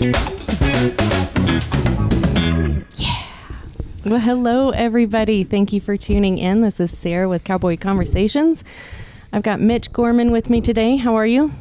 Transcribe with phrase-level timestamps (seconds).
[0.00, 0.14] Well,
[4.06, 5.44] hello, everybody.
[5.44, 6.62] Thank you for tuning in.
[6.62, 8.64] This is Sarah with Cowboy Conversations.
[9.30, 10.96] I've got Mitch Gorman with me today.
[10.96, 11.52] How are you?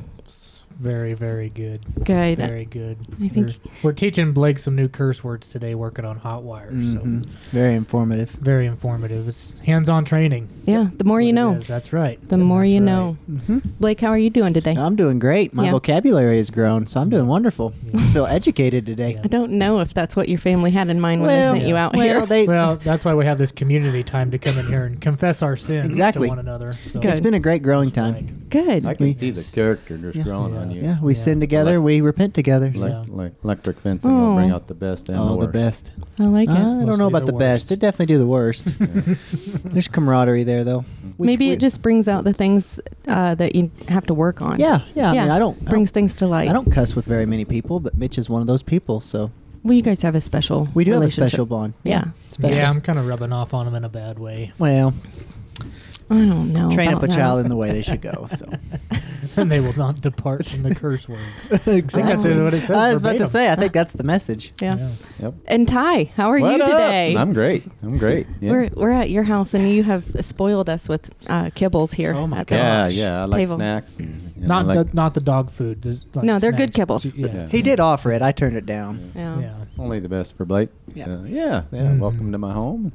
[0.80, 1.82] It's very, very good.
[2.06, 2.38] Good.
[2.38, 2.98] Very good.
[3.22, 3.54] I think- we're,
[3.90, 6.74] we're teaching Blake some new curse words today, working on hot wires.
[6.74, 7.26] Mhm.
[7.26, 8.30] So Very informative.
[8.32, 9.28] very informative.
[9.28, 10.48] It's hands-on training.
[10.66, 11.68] Yeah, the more That's you know, is.
[11.68, 12.18] That's right.
[12.30, 12.84] the more you right.
[12.86, 13.18] know.
[13.30, 13.58] Mm-hmm.
[13.80, 14.76] Blake, how are you doing today?
[14.78, 15.54] I'm doing great.
[15.54, 15.72] My Yeah.
[15.72, 17.74] vocabulary has grown, so I'm doing wonderful.
[17.84, 18.00] Yeah.
[18.00, 19.14] I feel educated today.
[19.16, 19.22] Yeah.
[19.24, 21.68] I don't know if that's what your family had in mind when Well, they sent
[21.70, 22.26] you out well, here.
[22.26, 25.42] they, Well, that's why we have this community time to come in here and confess
[25.42, 26.28] our sins Exactly.
[26.28, 26.74] to one another.
[26.84, 28.46] So it's been a great growing time.
[28.50, 28.86] Good.
[28.86, 30.24] I can We- see the character just Yeah.
[30.24, 30.60] growing Yeah.
[30.70, 30.82] On you.
[30.82, 31.20] Yeah, we Yeah.
[31.20, 32.72] sin together, Like- we repent together.
[32.74, 32.82] Yeah.
[32.82, 34.56] Like, like electric fencing will bring Oh.
[34.56, 35.92] out the best and Oh, the the best.
[36.20, 36.56] I like Uh, it.
[36.56, 37.66] I don't Mostly know about the the, best.
[37.66, 37.72] worst.
[37.72, 38.70] It definitely do the worst.
[39.66, 40.86] There's camaraderie there, though.
[41.18, 44.42] We- Maybe we- it just brings out the things uh, that you have to work
[44.42, 44.60] on.
[44.60, 45.10] Yeah, yeah.
[45.10, 45.58] I mean, I don't.
[45.66, 46.48] I brings don't, things to light.
[46.50, 49.02] I don't cuss with very many people, but Mitch is one of those people.
[49.02, 49.32] So
[49.64, 50.68] Well, you guys have a special.
[50.74, 51.74] we do have a special bond.
[51.84, 52.06] Yeah.
[52.30, 52.56] special.
[52.58, 54.54] Yeah, I'm kind of rubbing off on him in a bad way.
[54.60, 54.94] Well,
[56.10, 56.72] I don't know.
[56.72, 57.16] train up a that.
[57.16, 58.28] child in the way they should go.
[58.32, 58.48] So
[59.38, 61.50] and they will not depart from the curse words.
[61.68, 62.02] exactly.
[62.32, 63.50] that's what it says I was about to say.
[63.52, 64.54] I think that's the message.
[64.62, 64.90] Yeah.
[65.20, 65.34] Yep.
[65.48, 66.70] And Ty, how are What you up?
[66.72, 67.16] today?
[67.16, 67.66] I'm great.
[67.82, 68.28] I'm great.
[68.42, 68.52] Yeah.
[68.52, 72.14] We're we're at your house and you have spoiled us with uh, kibbles here.
[72.14, 72.96] Oh my at the yeah, gosh.
[72.96, 73.22] yeah.
[73.22, 73.56] I like Table.
[73.56, 73.98] snacks.
[74.00, 75.86] And, and Not like, the not the dog food.
[76.14, 77.12] Like, No, they're good kibbles.
[77.16, 77.28] Yeah.
[77.28, 77.48] Yeah.
[77.48, 78.22] He did offer it.
[78.22, 79.12] I turned it down.
[79.16, 79.40] Yeah.
[79.40, 79.66] Yeah.
[79.78, 80.70] only the best for Blake.
[80.94, 81.06] Yeah.
[81.10, 81.64] Uh, yeah.
[81.72, 81.82] Yeah.
[81.84, 82.00] Mhm.
[82.00, 82.92] Welcome to my home.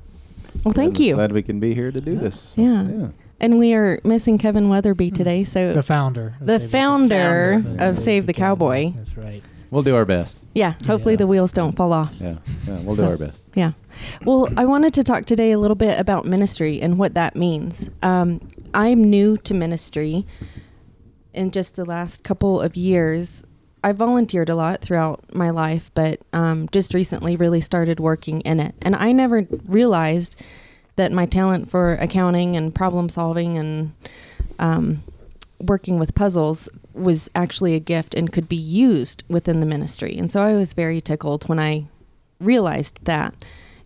[0.64, 1.14] Well, thank Glad- you.
[1.16, 2.54] Glad we can be here to do this.
[2.56, 2.88] Yeah.
[2.88, 3.08] Yeah.
[3.40, 6.34] And we are missing Kevin Weatherby today, so The founder.
[6.40, 8.92] of the Save founder founder of Save the Cowboy.
[8.96, 9.42] That's right.
[9.70, 10.38] We'll do our best.
[10.54, 11.18] Yeah, hopefully Yeah.
[11.18, 12.14] the wheels don't fall off.
[12.20, 12.36] Yeah.
[12.66, 12.78] Yeah.
[12.84, 13.42] We'll So- do our best.
[13.54, 13.72] Yeah.
[14.24, 17.90] Well, I wanted to talk today a little bit about ministry and what that means.
[18.02, 18.40] Um,
[18.72, 20.26] I'm new to ministry.
[21.34, 23.42] In just the last couple of years,
[23.84, 28.58] I volunteered a lot throughout my life, but um, just recently really started working in
[28.58, 28.74] it.
[28.80, 30.42] And I never realized
[30.96, 33.92] that my talent for accounting and problem solving and
[34.58, 35.02] um,
[35.60, 40.16] working with puzzles was actually a gift and could be used within the ministry.
[40.16, 41.84] And so I was very tickled when I
[42.40, 43.34] realized that.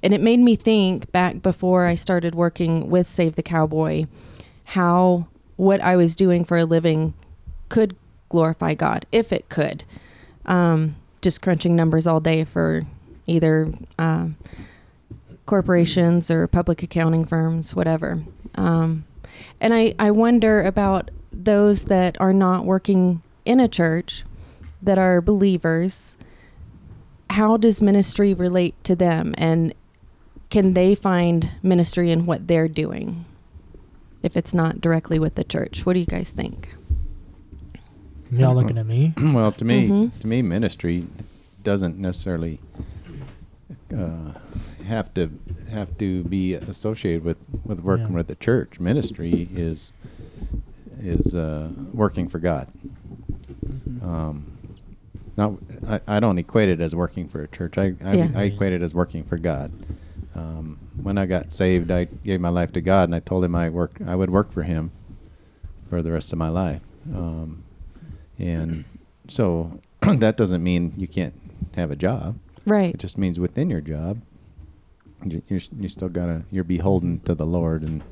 [0.00, 4.06] And it made me think back before I started working with Save the Cowboy
[4.62, 5.26] how
[5.56, 7.14] what I was doing for a living
[7.68, 7.96] could
[8.28, 9.84] glorify God, if it could.
[10.46, 12.82] Um, just crunching numbers all day for
[13.26, 14.36] either um
[15.48, 18.22] corporations or public accounting firms, whatever.
[18.54, 19.04] Um,
[19.60, 24.24] and I, I wonder about those that are not working in a church,
[24.82, 26.16] that are believers.
[27.30, 29.34] How does ministry relate to them?
[29.38, 29.74] And
[30.50, 33.24] can they find ministry in what they're doing
[34.22, 35.84] if it's not directly with the church?
[35.84, 36.68] What do you guys think?
[38.30, 39.14] Y'all looking at me?
[39.22, 40.18] well, to me, Mhm.
[40.20, 41.06] to me, ministry
[41.62, 42.60] doesn't necessarily
[43.96, 44.32] uh,
[44.84, 45.30] have to
[45.70, 48.16] have to be associated with with working Yeah.
[48.16, 48.78] with the church.
[48.80, 49.92] Ministry is
[51.00, 52.68] is uh, working for God.
[54.02, 54.46] Um,
[55.36, 55.52] not,
[55.86, 57.78] I, I don't equate it as working for a church.
[57.78, 58.28] I I, Yeah.
[58.34, 59.70] I equate it as working for God.
[60.34, 63.54] Um, when I got saved, I gave my life to God, and I told Him
[63.54, 64.90] I work I would work for Him
[65.88, 66.82] for the rest of my life.
[67.14, 67.64] Um,
[68.38, 68.84] and
[69.28, 71.34] so that doesn't mean you can't
[71.76, 72.38] have a job.
[72.66, 72.94] Right.
[72.94, 74.20] It just means within your job,
[75.24, 78.02] you- you're you still gotta you're beholden to the Lord, and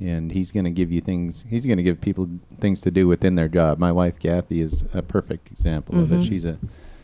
[0.00, 1.44] and He's gonna give you things.
[1.48, 2.28] He's gonna give people
[2.60, 3.78] things to do within their job.
[3.78, 6.22] My wife Kathy is a perfect example of Mhm.
[6.22, 6.26] it.
[6.26, 6.58] She's a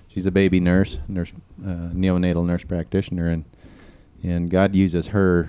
[0.08, 1.32] she's a baby nurse, nurse
[1.64, 3.44] uh, neonatal nurse practitioner, and
[4.22, 5.48] and God uses her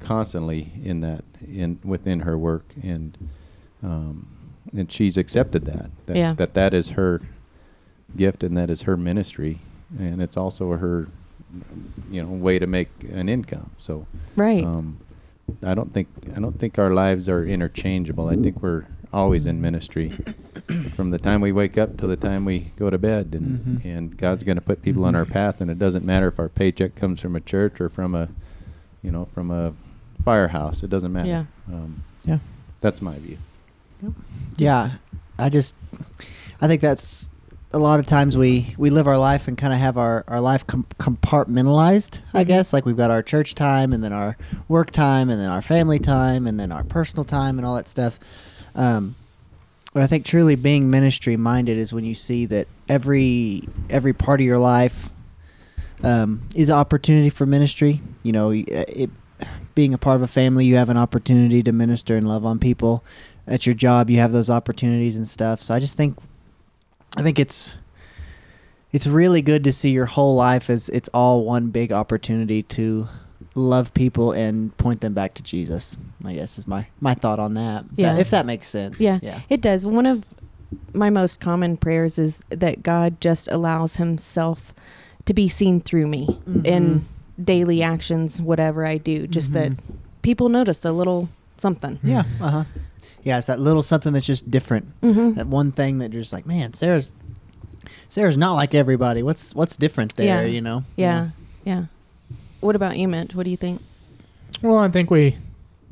[0.00, 3.16] constantly in that in within her work, and
[3.82, 4.26] um,
[4.76, 6.34] and she's accepted that that Yeah.
[6.34, 7.20] that that is her
[8.16, 9.58] gift and that is her ministry
[9.98, 11.08] and it's also her
[12.10, 14.06] you know way to make an income so
[14.36, 14.64] Right.
[14.64, 14.98] um,
[15.62, 19.60] i don't think i don't think our lives are interchangeable i think we're always in
[19.60, 20.10] ministry
[20.94, 23.84] from the time we wake up till the time we go to bed and Mhm.
[23.84, 26.48] and god's going to put people on our path and it doesn't matter if our
[26.50, 28.28] paycheck comes from a church or from a
[29.02, 29.72] you know from a
[30.24, 31.44] firehouse it doesn't matter Yeah.
[31.72, 32.38] um, Yeah.
[32.80, 33.38] that's my view
[34.56, 34.92] Yeah,
[35.38, 35.74] I just,
[36.60, 37.30] I think that's
[37.72, 40.40] a lot of times we we live our life and kind of have our our
[40.40, 42.18] life com- compartmentalized.
[42.32, 42.48] I Mhm.
[42.48, 44.36] guess like we've got our church time and then our
[44.68, 47.86] work time and then our family time and then our personal time and all that
[47.88, 48.18] stuff.
[48.74, 49.14] Um,
[49.92, 54.40] but I think truly being ministry minded is when you see that every every part
[54.40, 55.10] of your life
[56.02, 58.00] um, is an opportunity for ministry.
[58.22, 59.10] You know, it
[59.74, 62.58] being a part of a family, you have an opportunity to minister and love on
[62.58, 63.04] people.
[63.48, 65.62] At your job, you have those opportunities and stuff.
[65.62, 66.16] So I just think,
[67.16, 67.76] I think it's
[68.92, 73.06] it's really good to see your whole life as it's all one big opportunity to
[73.54, 75.96] love people and point them back to Jesus.
[76.24, 77.84] I guess is my my thought on that.
[77.96, 78.14] Yeah.
[78.14, 79.00] That- if that makes sense.
[79.00, 79.18] Yeah.
[79.22, 79.40] Yeah.
[79.48, 79.86] It does.
[79.86, 80.34] One of
[80.92, 84.74] my most common prayers is that God just allows Himself
[85.24, 87.06] to be seen through me in
[87.42, 89.26] daily actions, whatever I do.
[89.26, 89.78] Just that Mhm.
[90.22, 91.98] people noticed a little something.
[92.02, 92.24] Yeah.
[92.40, 92.64] Uh huh.
[93.24, 93.38] Yeah.
[93.38, 95.00] It's that little something that's just different.
[95.02, 95.34] Mm-hmm.
[95.34, 97.12] That one thing that you're just like, man, Sarah's
[98.08, 99.22] Sarah's not like everybody.
[99.22, 100.46] What's what's different there?
[100.46, 100.52] Yeah.
[100.52, 100.84] You know.
[100.96, 101.30] Yeah.
[101.64, 101.84] Yeah.
[102.60, 103.34] What about you, Mint?
[103.34, 103.82] What do you think?
[104.62, 105.36] Well, I think we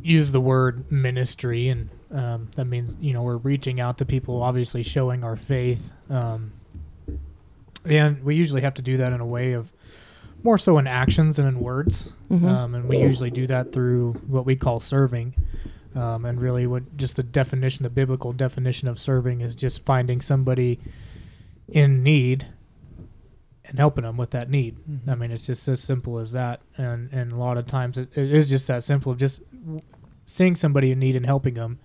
[0.03, 4.43] use the word ministry, and um, that means you know we're reaching out to people,
[4.43, 6.53] obviously showing our faith, um,
[7.85, 9.71] and we usually have to do that in a way of
[10.43, 12.45] more so in actions than in words, Mhm.
[12.45, 15.35] um, and we usually do that through what we call serving.
[15.97, 20.21] Um, and really, what just the definition, the biblical definition of serving, is just finding
[20.21, 20.79] somebody
[21.69, 22.47] in need
[23.65, 24.77] and helping them with that need.
[24.89, 25.09] Mhm.
[25.09, 26.61] I mean, it's just as simple as that.
[26.77, 29.41] And and a lot of times it, it is just that simple of just
[30.27, 31.79] seeing somebody in need and helping them,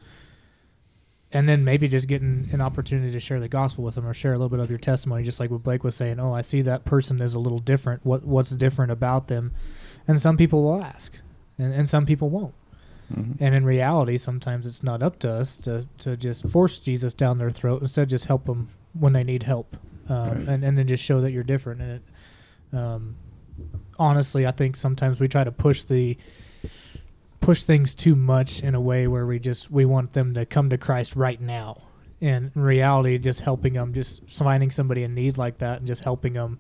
[1.32, 4.34] and then maybe just getting an opportunity to share the gospel with them or share
[4.34, 6.20] a little bit of your testimony, just like what Blake was saying.
[6.20, 8.06] Oh, I see that person is a little different.
[8.06, 9.54] What what's different about them?
[10.06, 11.18] And some people will ask,
[11.58, 12.54] and and some people won't.
[13.12, 13.38] Mhm.
[13.40, 17.38] And in reality, sometimes it's not up to us to, to just force Jesus down
[17.38, 17.82] their throat.
[17.82, 19.76] Instead, just help them when they need help,
[20.10, 20.48] uh, Right.
[20.48, 21.82] and and then just show that you're different.
[21.82, 23.16] And it, um,
[24.00, 26.18] honestly, I think sometimes we try to push the
[27.40, 30.70] push things too much in a way where we just we want them to come
[30.70, 31.82] to Christ right now.
[32.22, 36.04] And in reality, just helping them, just finding somebody in need like that, and just
[36.04, 36.60] helping them,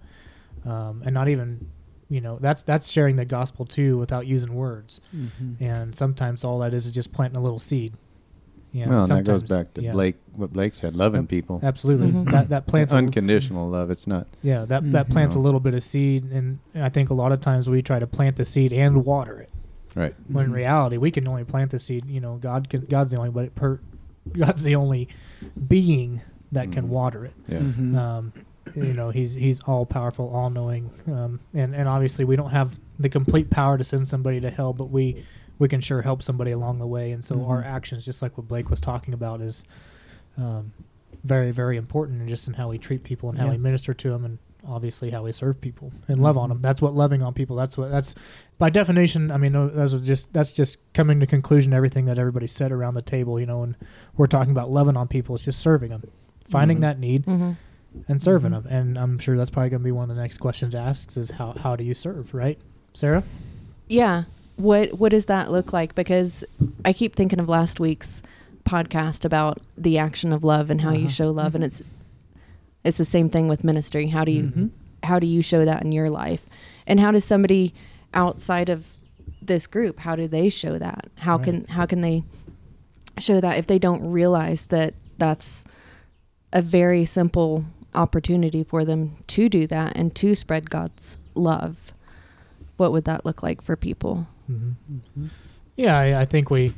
[0.65, 1.67] um, and not even,
[2.11, 5.55] you know, that's that's sharing the gospel too without using words Mhm.
[5.61, 7.93] and sometimes all that is is just planting a little seed.
[8.73, 10.15] Yeah, well, and that goes back to yeah, Blake.
[10.33, 11.29] What Blake said, loving Yep.
[11.29, 12.31] people, Absolutely, Mhm.
[12.31, 13.89] that that plants a- unconditional love.
[13.91, 14.27] It's not.
[14.43, 15.11] yeah, that that Mhm.
[15.11, 17.99] plants a little bit of seed, and I think a lot of times we try
[17.99, 19.49] to plant the seed and water it.
[19.95, 20.15] Right.
[20.29, 20.55] When in Mhm.
[20.55, 22.05] reality, we can only plant the seed.
[22.07, 22.85] You know, God can.
[22.89, 23.79] God's the only, but per,
[24.31, 25.09] God's the only
[25.67, 26.21] being
[26.53, 26.89] that can Mhm.
[26.89, 27.33] water it.
[27.47, 27.59] Yeah.
[27.59, 27.95] Mhm.
[27.97, 28.33] Um,
[28.75, 32.77] you know, he's he's all powerful, all knowing, um, and and obviously we don't have
[32.99, 35.25] the complete power to send somebody to hell, but we
[35.59, 37.11] we can sure help somebody along the way.
[37.11, 37.67] And so our Mhm.
[37.67, 39.63] actions, just like what Blake was talking about, is
[40.37, 40.71] um,
[41.23, 43.51] very very important, and just in how we treat people and how Yeah.
[43.51, 44.37] we minister to them, and
[44.67, 46.59] obviously how we serve people and love on them.
[46.59, 46.61] Mhm.
[46.61, 47.55] That's what loving on people.
[47.55, 48.13] That's what that's
[48.59, 49.31] by definition.
[49.31, 51.73] I mean, that's just that's just coming to conclusion.
[51.73, 53.75] Everything that everybody said around the table, you know, and
[54.17, 55.33] we're talking about loving on people.
[55.35, 56.03] It's just serving them,
[56.49, 56.81] finding Mhm.
[56.81, 57.51] that need Mm-hmm.
[58.07, 58.63] And serving Mhm.
[58.63, 58.67] them.
[58.73, 61.31] And I'm sure that's probably going to be one of the next questions asked is
[61.31, 62.57] how how do you serve, right,
[62.93, 63.23] Sarah?
[63.87, 64.23] Yeah.
[64.57, 65.95] What What does that look like?
[65.95, 66.43] Because
[66.85, 68.21] I keep thinking of last week's
[68.65, 71.07] podcast about the action of love and how you Uh-huh.
[71.09, 71.81] show love, and it's
[72.83, 74.07] it's the same thing with ministry.
[74.07, 74.69] How do you Mhm.
[75.03, 76.45] how do you show that in your life,
[76.87, 77.73] and how does somebody
[78.13, 78.87] outside of
[79.41, 81.07] this group how do they show that?
[81.15, 81.43] How Right.
[81.43, 82.23] can how can they
[83.17, 85.63] show that if they don't realize that that's
[86.53, 91.93] a very simple opportunity for them to do that and to spread God's love?
[92.77, 94.27] What would that look like for people?
[94.49, 95.27] Mm-hmm.
[95.75, 96.73] Yeah, I, I think we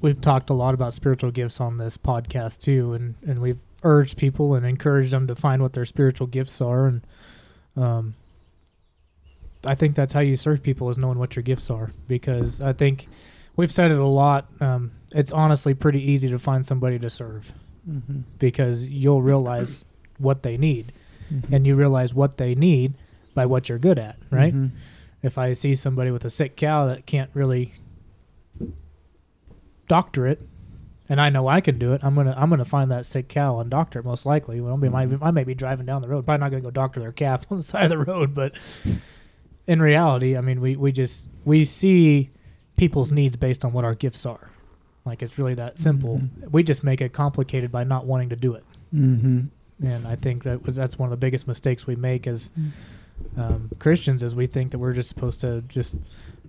[0.00, 4.16] we've talked a lot about spiritual gifts on this podcast too, and and we've urged
[4.18, 7.02] people and encouraged them to find what their spiritual gifts are, and
[7.76, 8.14] um,
[9.64, 12.72] I think that's how you serve people is knowing what your gifts are, because I
[12.72, 13.08] think
[13.56, 14.46] we've said it a lot.
[14.60, 17.52] Um, it's honestly pretty easy to find somebody to serve
[17.88, 18.22] Mhm.
[18.38, 19.84] because you'll realize
[20.20, 20.92] what they need,
[21.32, 21.52] Mhm.
[21.52, 22.94] and you realize what they need
[23.34, 24.54] by what you're good at, right?
[24.54, 24.70] Mhm.
[25.22, 27.74] if I see somebody with a sick cow that can't really
[29.88, 30.40] doctor it,
[31.08, 33.58] and I know I can do it, I'm gonna I'm gonna find that sick cow
[33.60, 34.60] and doctor it most likely.
[34.60, 35.18] Well, I, might, Mhm.
[35.20, 37.58] I may be driving down the road, probably not gonna go doctor their calf on
[37.58, 38.54] the side of the road, but
[39.66, 42.30] in reality, I mean, we we just we see
[42.76, 44.48] people's needs based on what our gifts are.
[45.04, 46.18] Like it's really that simple.
[46.18, 46.50] Mhm.
[46.50, 48.64] We just make it complicated by not wanting to do it.
[48.94, 49.48] Mhm.
[49.82, 52.50] And I think that was that's one of the biggest mistakes we make as
[53.36, 55.96] um, Christians is we think that we're just supposed to just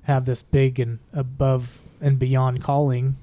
[0.04, 3.16] have this big and above and beyond calling,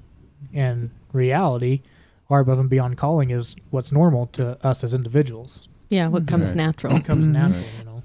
[0.53, 1.81] and reality,
[2.29, 5.67] our above and beyond calling is what's normal to us as individuals.
[5.89, 6.57] Yeah, what comes Right.
[6.57, 6.95] natural.
[6.95, 7.31] It comes Mhm.
[7.31, 8.03] natural, you know.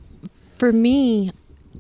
[0.57, 1.31] For me,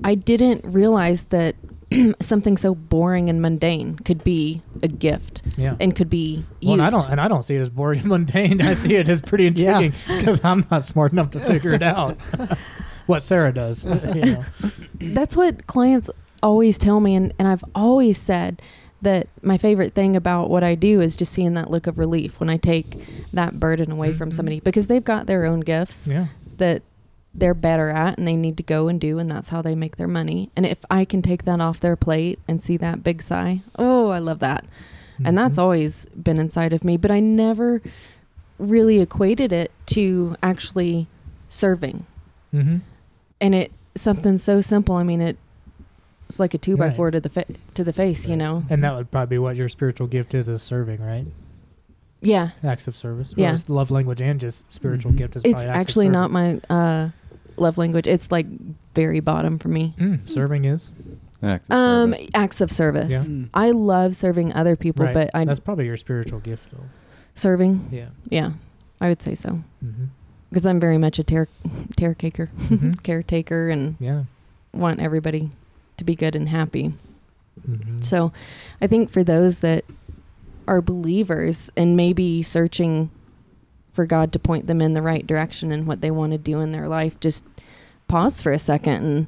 [0.04, 1.56] I didn't realize that
[2.20, 5.76] something so boring and mundane could be a gift Yeah.
[5.80, 6.62] and could be used.
[6.62, 8.60] Well, and I don't, and I don't see it as boring and mundane.
[8.62, 9.78] I see it as pretty Yeah.
[9.80, 12.16] intriguing because I'm not smart enough to figure it out.
[13.06, 14.44] what Sarah does, you know.
[15.00, 16.08] That's what clients
[16.42, 18.60] always tell me, and, and I've always said
[19.02, 22.40] that my favorite thing about what I do is just seeing that look of relief
[22.40, 24.34] when I take that burden away from Mhm.
[24.34, 26.28] somebody because they've got their own gifts Yeah.
[26.56, 26.82] that
[27.34, 29.96] they're better at and they need to go and do and that's how they make
[29.96, 30.50] their money.
[30.56, 34.10] And if I can take that off their plate and see that big sigh, oh,
[34.10, 34.64] I love that.
[35.24, 35.62] And that's Mhm.
[35.62, 37.80] always been inside of me, but I never
[38.58, 41.06] really equated it to actually
[41.48, 42.04] serving.
[42.52, 42.80] Mhm.
[43.40, 44.94] And it something so simple.
[44.96, 45.36] I mean, it
[46.28, 48.62] it's like a two by four to the fa- to the face, you know.
[48.70, 51.26] And that would probably be what your spiritual gift is, is serving, right?
[52.22, 53.34] Yeah, Acts of service.
[53.36, 53.56] Yeah.
[53.68, 55.16] Love language and just spiritual Mhm.
[55.18, 57.10] gift is it's probably acts of actually not my uh,
[57.56, 58.06] love language.
[58.06, 58.46] It's like
[58.94, 59.94] very bottom for me.
[59.98, 60.92] Mm, serving is
[61.42, 62.28] Acts of Um, service.
[62.34, 63.12] acts of service.
[63.12, 63.24] Yeah.
[63.24, 63.48] Mm.
[63.52, 65.14] I love serving other people, right.
[65.14, 66.84] but I That's probably your spiritual gift, though.
[67.34, 67.88] serving.
[67.92, 68.08] Yeah.
[68.30, 68.52] Yeah,
[69.00, 70.04] I would say so Mm-hmm.
[70.50, 71.48] because I'm very much a tear
[71.96, 73.02] caretaker, Mhm.
[73.02, 74.24] caretaker, and Yeah.
[74.72, 75.50] want everybody
[75.98, 76.94] to be good and happy.
[77.68, 78.00] Mm-hmm.
[78.00, 78.32] So,
[78.80, 79.84] I think for those that
[80.66, 83.10] are believers and maybe searching
[83.94, 86.60] for God to point them in the right direction and what they want to do
[86.60, 87.44] in their life, just
[88.08, 89.26] pause for a second and,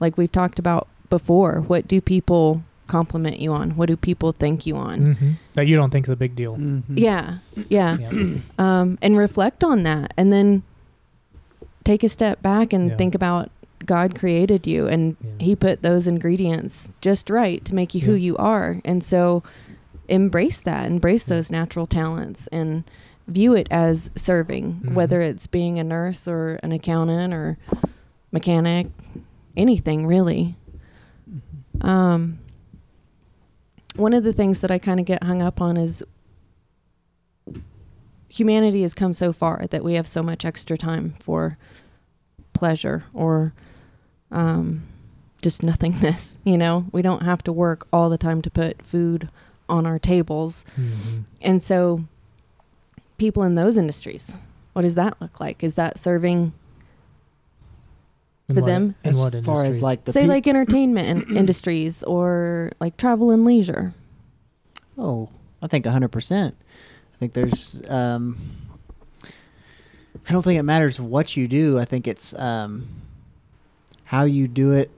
[0.00, 3.72] like we've talked about before, what do people compliment you on?
[3.72, 5.14] What do people thank you on?
[5.14, 6.56] hmm That you don't think is a big deal.
[6.56, 6.82] Mhm.
[6.96, 7.38] Yeah,
[7.68, 7.98] yeah.
[7.98, 8.38] Yeah.
[8.58, 10.62] um, and reflect on that and then
[11.84, 12.96] take a step back and Yeah.
[12.96, 13.50] think about
[13.84, 15.30] God created you and Yeah.
[15.46, 18.80] he put those ingredients just right to make you who you are.
[18.84, 19.42] And so
[20.08, 21.36] embrace that, embrace Yeah.
[21.36, 22.84] those natural talents and
[23.28, 24.94] view it as serving, Mhm.
[24.94, 27.56] whether it's being a nurse or an accountant or
[28.32, 28.88] mechanic,
[29.56, 30.56] anything really.
[31.82, 32.38] Um,
[33.96, 36.02] one of the things that I kind of get hung up on is
[38.28, 41.56] humanity has come so far that we have so much extra time for
[42.52, 43.52] pleasure or
[44.30, 44.82] um,
[45.42, 46.36] just nothingness.
[46.44, 49.28] You know, we don't have to work all the time to put food
[49.68, 50.64] on our tables.
[50.78, 51.24] Mhm.
[51.42, 52.04] And so,
[53.18, 54.34] people in those industries,
[54.72, 55.62] what does that look like?
[55.62, 56.52] Is that serving,
[58.48, 58.94] In For what- them?
[59.04, 63.30] in As what far as like the say, peop- like entertainment industries or like travel
[63.30, 63.92] and leisure?
[64.96, 65.28] Oh,
[65.60, 66.48] I think 100%.
[66.52, 68.38] I think there's um
[70.28, 71.78] I don't think it matters what you do.
[71.78, 72.86] I think it's um
[74.04, 74.90] how you do it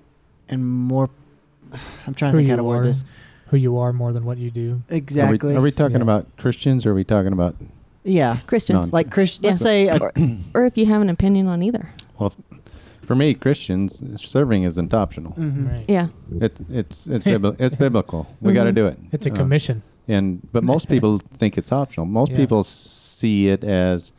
[0.49, 1.09] and more
[2.07, 2.85] I'm trying to Who think how you to word are.
[2.85, 3.05] this.
[3.49, 4.83] who you are more than what you do.
[4.91, 5.51] Exactly.
[5.51, 6.03] Are we, are we talking Yeah.
[6.03, 7.57] about Christians or are we talking about?
[8.05, 8.39] Yeah.
[8.47, 8.87] Christians.
[8.87, 8.91] None.
[8.91, 10.13] Like Christian, let's say a, or,
[10.55, 11.91] or if you have an opinion on either.
[12.19, 12.33] Well,
[13.03, 15.33] for me, Christians, serving isn't optional.
[15.33, 15.71] Mhm.
[15.71, 15.85] Right.
[15.89, 16.09] Yeah.
[16.41, 18.27] It, it's it's bibli- it's biblical.
[18.41, 18.99] We got to do it.
[19.13, 19.83] It's a Uh, commission.
[20.07, 22.07] and but most people think it's optional.
[22.07, 22.37] Most Yeah.
[22.39, 24.13] people see it as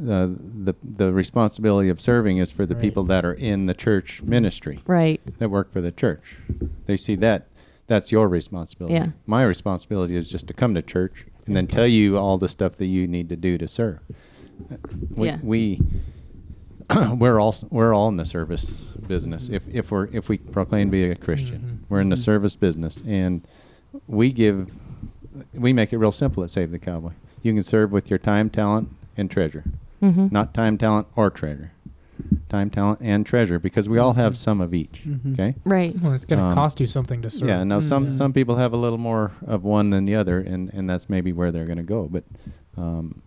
[0.00, 0.28] uh,
[0.64, 2.82] the the responsibility of serving is for the Right.
[2.82, 5.20] people that are in the church ministry Right.
[5.38, 6.38] that work for the church.
[6.86, 7.48] They see that
[7.86, 8.94] that's your responsibility.
[8.94, 9.08] Yeah.
[9.26, 12.76] My responsibility is just to come to church and then tell you all the stuff
[12.76, 13.98] that you need to do to serve.
[15.14, 15.38] We, Yeah.
[15.42, 15.82] we
[17.14, 18.64] we're all we're all in the service
[19.06, 19.50] business.
[19.50, 21.90] If if we're if we proclaim to be a Christian, Mhm.
[21.90, 22.24] we're in the Mhm.
[22.24, 23.42] service business, and
[24.06, 24.70] we give
[25.52, 27.12] we make it real simple at Save the Cowboy.
[27.42, 29.64] You can serve with your time, talent, and treasure.
[30.02, 30.28] Mm-hmm.
[30.30, 31.72] Not time, talent, or treasure.
[32.52, 34.36] Time, talent, and treasure, because we all have Mhm.
[34.36, 35.04] some of each.
[35.08, 35.32] Mhm.
[35.32, 35.54] Okay.
[35.64, 35.98] right.
[36.02, 37.48] Well, it's going to Um, cost you something to serve.
[37.48, 37.64] Yeah.
[37.64, 38.12] Now some Mhm.
[38.12, 41.32] some people have a little more of one than the other, and and that's maybe
[41.32, 42.10] where they're going to go.
[42.12, 42.24] But
[42.76, 43.22] um,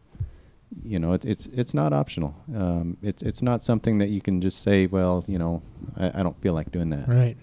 [0.84, 2.36] you know, it's it's it's not optional.
[2.56, 5.64] Um, it's it's not something that you can just say, well, you know,
[5.98, 7.36] I, I don't feel like doing that, Right.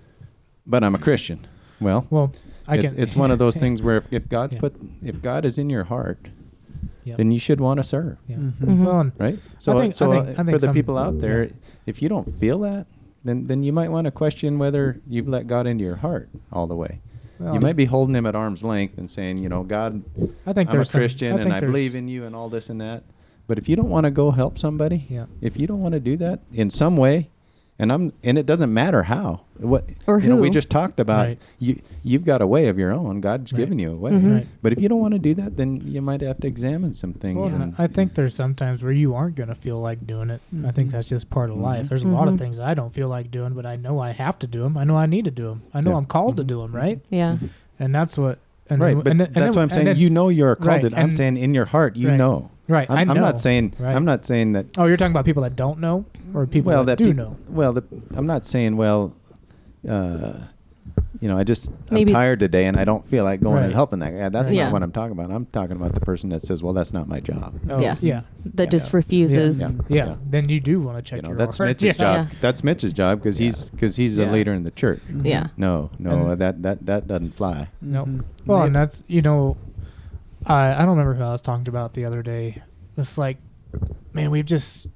[0.65, 1.41] but I'm a Christian.
[1.81, 2.31] Well, Well,
[2.69, 3.03] I it's, can.
[3.03, 4.61] it's one of those things where if, if God's Yeah.
[4.61, 6.29] put if God is in your heart,
[7.05, 7.17] Yep.
[7.19, 8.37] then you should want to serve, Yeah.
[8.37, 8.53] Mhm.
[8.61, 8.85] Mhm.
[8.87, 9.39] Well, and right?
[9.59, 11.51] So think- I so think- uh, I think for the people out there, yeah.
[11.87, 12.87] if you don't feel that,
[13.25, 16.67] then then you might want to question whether you've let God into your heart all
[16.67, 17.01] the way.
[17.39, 20.03] well, you might be holding him at arm's length and saying, you know, God,
[20.47, 22.49] I think I'm a there's some- Christian I and I believe in you and all
[22.49, 23.03] this and that.
[23.49, 25.25] But if you don't want to go help somebody, Yeah.
[25.41, 27.31] if you don't want to do that in some way,
[27.83, 29.41] and I'm and it doesn't matter how.
[29.59, 31.39] What Or you know, we just talked about Right.
[31.59, 33.21] you you've got a way of your own.
[33.21, 33.59] God's Right.
[33.59, 34.13] given you a way.
[34.13, 34.35] Mhm.
[34.35, 34.47] Right.
[34.63, 37.13] But if you don't want to do that, then you might have to examine some
[37.13, 37.37] things.
[37.37, 40.41] Well, and- I think there's sometimes where you aren't going to feel like doing it.
[40.65, 40.93] I think Mhm.
[40.93, 41.63] that's just part of Mhm.
[41.63, 41.89] life.
[41.89, 42.39] There's a lot of Mhm.
[42.39, 44.77] things I don't feel like doing, but I know I have to do them.
[44.79, 45.63] I know I need to do them.
[45.75, 45.97] I know Yeah.
[45.99, 46.47] I'm called to Mhm.
[46.49, 47.01] do them, right?
[47.11, 47.37] Yeah.
[47.79, 48.39] And that's what.
[48.71, 49.85] And right, then, but and then- and that's then- what I'm saying.
[49.87, 50.67] then- you know you're called.
[50.69, 50.95] Right, it.
[50.95, 52.17] I'm and- saying in your heart, you Right.
[52.17, 52.51] know.
[52.73, 52.91] Right.
[52.91, 53.13] I'm, I know.
[53.13, 53.75] I'm not saying.
[53.79, 53.95] Right.
[53.95, 54.67] I'm not saying that.
[54.79, 57.17] Oh, you're talking about people that don't know, or people well, that, that do peop-
[57.17, 57.37] know.
[57.49, 57.85] Well, the,
[58.17, 58.77] I'm not saying.
[58.77, 59.15] Well,
[59.89, 60.35] uh,
[61.21, 63.65] you know, I just Maybe- I'm tired today and I don't feel like going Right.
[63.67, 64.29] and helping that guy.
[64.29, 64.57] That's Right.
[64.57, 64.65] Yeah.
[64.65, 65.31] not what I'm talking about.
[65.31, 67.95] I'm talking about the person that says, "Well, that's not my job." Oh, Yeah.
[68.01, 68.23] Yeah.
[68.55, 68.71] That Yeah.
[68.71, 68.97] just Yeah.
[68.97, 69.61] refuses.
[69.61, 69.69] Yeah.
[69.89, 70.07] Yeah.
[70.07, 70.15] Yeah.
[70.29, 71.69] Then you do want to check you know, your that's heart.
[71.69, 71.93] Mitch's Yeah.
[71.93, 72.27] job.
[72.31, 72.39] Yeah.
[72.41, 73.45] That's Mitch's job because Yeah.
[73.47, 74.31] he's because he's Yeah.
[74.31, 75.01] a leader in the church.
[75.23, 75.47] Yeah.
[75.57, 77.69] No, no, And- that that that doesn't fly.
[77.81, 78.05] No.
[78.07, 78.23] Mhm.
[78.47, 79.57] Well, and that's you know,
[80.47, 82.63] I I don't remember who I was talking about the other day.
[82.97, 83.39] It's like,
[84.13, 84.89] man, we've just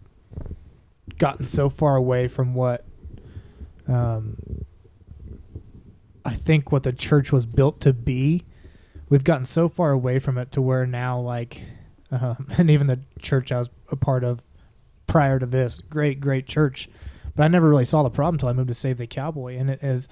[1.19, 2.85] gotten so far away from what
[3.89, 4.37] um,
[6.25, 8.45] I think what the church was built to be.
[9.09, 11.63] We've gotten so far away from it to where now, like,
[12.11, 14.43] um, and even the church I was a part of
[15.07, 16.89] prior to this, great, great church,
[17.37, 19.71] but I never really saw the problem until I moved to Save the Cowboy, and
[19.71, 20.09] it is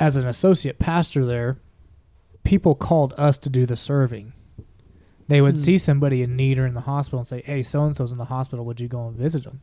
[0.00, 1.58] as an associate pastor there,
[2.44, 4.32] people called us to do the serving.
[5.28, 5.60] They would Hmm.
[5.60, 8.18] see somebody in need or in the hospital and say, "Hey, so and so's in
[8.18, 8.64] the hospital.
[8.64, 9.60] Would you go and visit them?"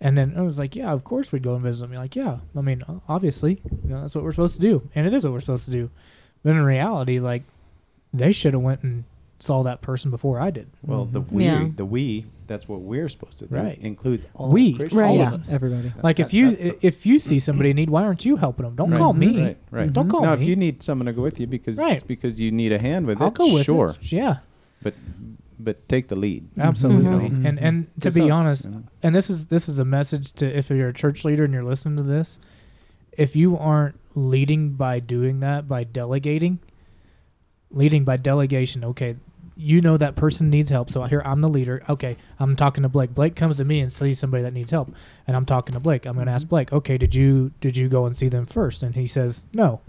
[0.00, 2.16] And then I was like, "Yeah, of course we'd go and visit them." You're like,
[2.16, 5.24] "Yeah, I mean, obviously, you know, that's what we're supposed to do, and it is
[5.24, 5.90] what we're supposed to do."
[6.42, 7.42] But in reality, like,
[8.12, 9.04] they should have went and
[9.38, 10.68] saw that person before I did.
[10.86, 11.32] Well, the Mhm.
[11.32, 11.68] we, Yeah.
[11.76, 13.54] the we, that's what we're supposed to do.
[13.54, 13.78] Right.
[13.78, 14.92] Includes all We, Christians.
[15.00, 15.08] Right.
[15.10, 15.52] all yeah, of us.
[15.52, 15.92] everybody.
[16.02, 18.74] Like That- if you if you see somebody in need, why aren't you helping them?
[18.74, 18.98] Don't Right.
[18.98, 19.40] call me.
[19.42, 19.92] Right, right.
[19.92, 20.42] Don't call now, me.
[20.42, 22.04] if you need someone to go with you because Right.
[22.06, 23.90] because you need a hand with I'll it, go with sure.
[24.02, 24.12] it.
[24.12, 24.38] Yeah,
[24.82, 24.94] But
[25.60, 26.48] but take the lead.
[26.58, 27.28] absolutely.
[27.30, 27.46] Mhm.
[27.48, 28.82] And and to Just be so- honest, you know.
[29.02, 31.62] and this is this is a message to if you're a church leader and you're
[31.72, 32.40] listening to this,
[33.16, 36.58] if you aren't leading by doing that by delegating,
[37.70, 39.14] leading by delegation, okay,
[39.60, 40.90] you know that person needs help.
[40.90, 41.82] So here I'm the leader.
[41.88, 43.14] Okay, I'm talking to Blake.
[43.14, 44.92] Blake comes to me and sees somebody that needs help,
[45.26, 46.06] and I'm talking to Blake.
[46.06, 48.82] I'm going to ask Blake, okay, did you did you go and see them first?
[48.82, 49.80] And he says no.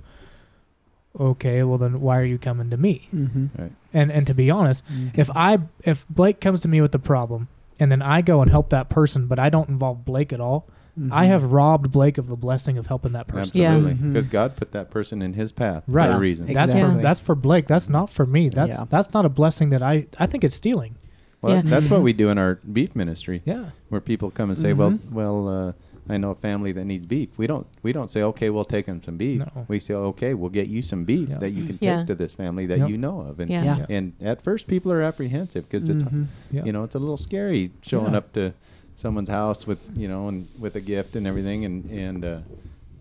[1.20, 3.08] Okay, well then why are you coming to me?
[3.14, 3.68] Mm-hmm.
[3.94, 7.48] And and to be honest, if I if Blake comes to me with a problem
[7.80, 10.68] and then I go and help that person, but I don't involve Blake at all,
[11.00, 11.14] Mm-hmm.
[11.14, 13.58] I have robbed Blake of the blessing of helping that person.
[13.58, 13.72] Yeah.
[13.76, 13.94] Absolutely.
[13.96, 14.14] Mhm.
[14.14, 16.10] Because God put that person in his path Right.
[16.12, 16.48] for a reason.
[16.48, 17.68] That's for that's for Blake.
[17.68, 18.50] That's not for me.
[18.50, 18.86] That's Yeah.
[18.90, 20.96] that's not a blessing that I I think it's stealing.
[21.42, 21.62] Well, Yeah.
[21.64, 23.66] that's what we do in our beef ministry, Yeah.
[23.90, 25.12] where people come and say, "Well, Mhm.
[25.12, 25.72] well, uh,
[26.10, 28.86] I know a family that needs beef." We don't we don't say, "Okay, we'll take
[28.86, 29.66] them some beef." No.
[29.70, 31.38] We say, "Okay, we'll get you some beef Yeah.
[31.38, 31.98] that you can Yeah.
[32.00, 32.90] take to this family that Yep.
[32.90, 33.64] you know of." And Yeah.
[33.64, 33.86] Yeah.
[33.90, 36.26] and at first, people are apprehensive because it's Mhm.
[36.52, 36.66] Yeah.
[36.66, 38.18] you know it's a little scary showing Yeah.
[38.18, 38.54] up to
[39.02, 42.40] someone's house with you know and with a gift and everything and and uh,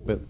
[0.07, 0.21] but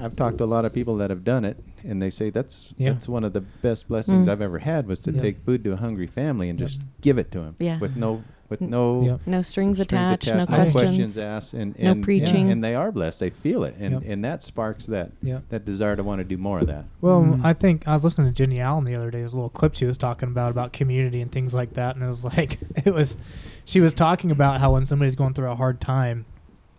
[0.00, 2.74] I've talked to a lot of people that have done it and they say that's
[2.76, 2.92] Yeah.
[2.92, 4.30] that's one of the best blessings Mm.
[4.32, 5.22] I've ever had was to Yeah.
[5.22, 6.66] take food to a hungry family and Yeah.
[6.66, 7.78] just give it to them Yeah.
[7.78, 9.20] with no with N- no Yep.
[9.26, 11.16] No strings, strings attached, no attached, questions.
[11.16, 12.50] asked and, no preaching.
[12.50, 14.02] and they are blessed they feel it and Yep.
[14.06, 15.38] and that sparks that Yeah.
[15.50, 17.44] that desire to want to do more of that Well, Mm.
[17.44, 19.18] I think I was listening to Jennie Allen the other day.
[19.20, 22.02] There's a little clip she was talking about about community and things like that, and
[22.04, 23.16] it was like it was.
[23.64, 26.26] She was talking about how when somebody's going through a hard time,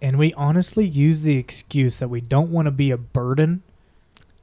[0.02, 3.63] and we honestly use the excuse that we don't want to be a burden,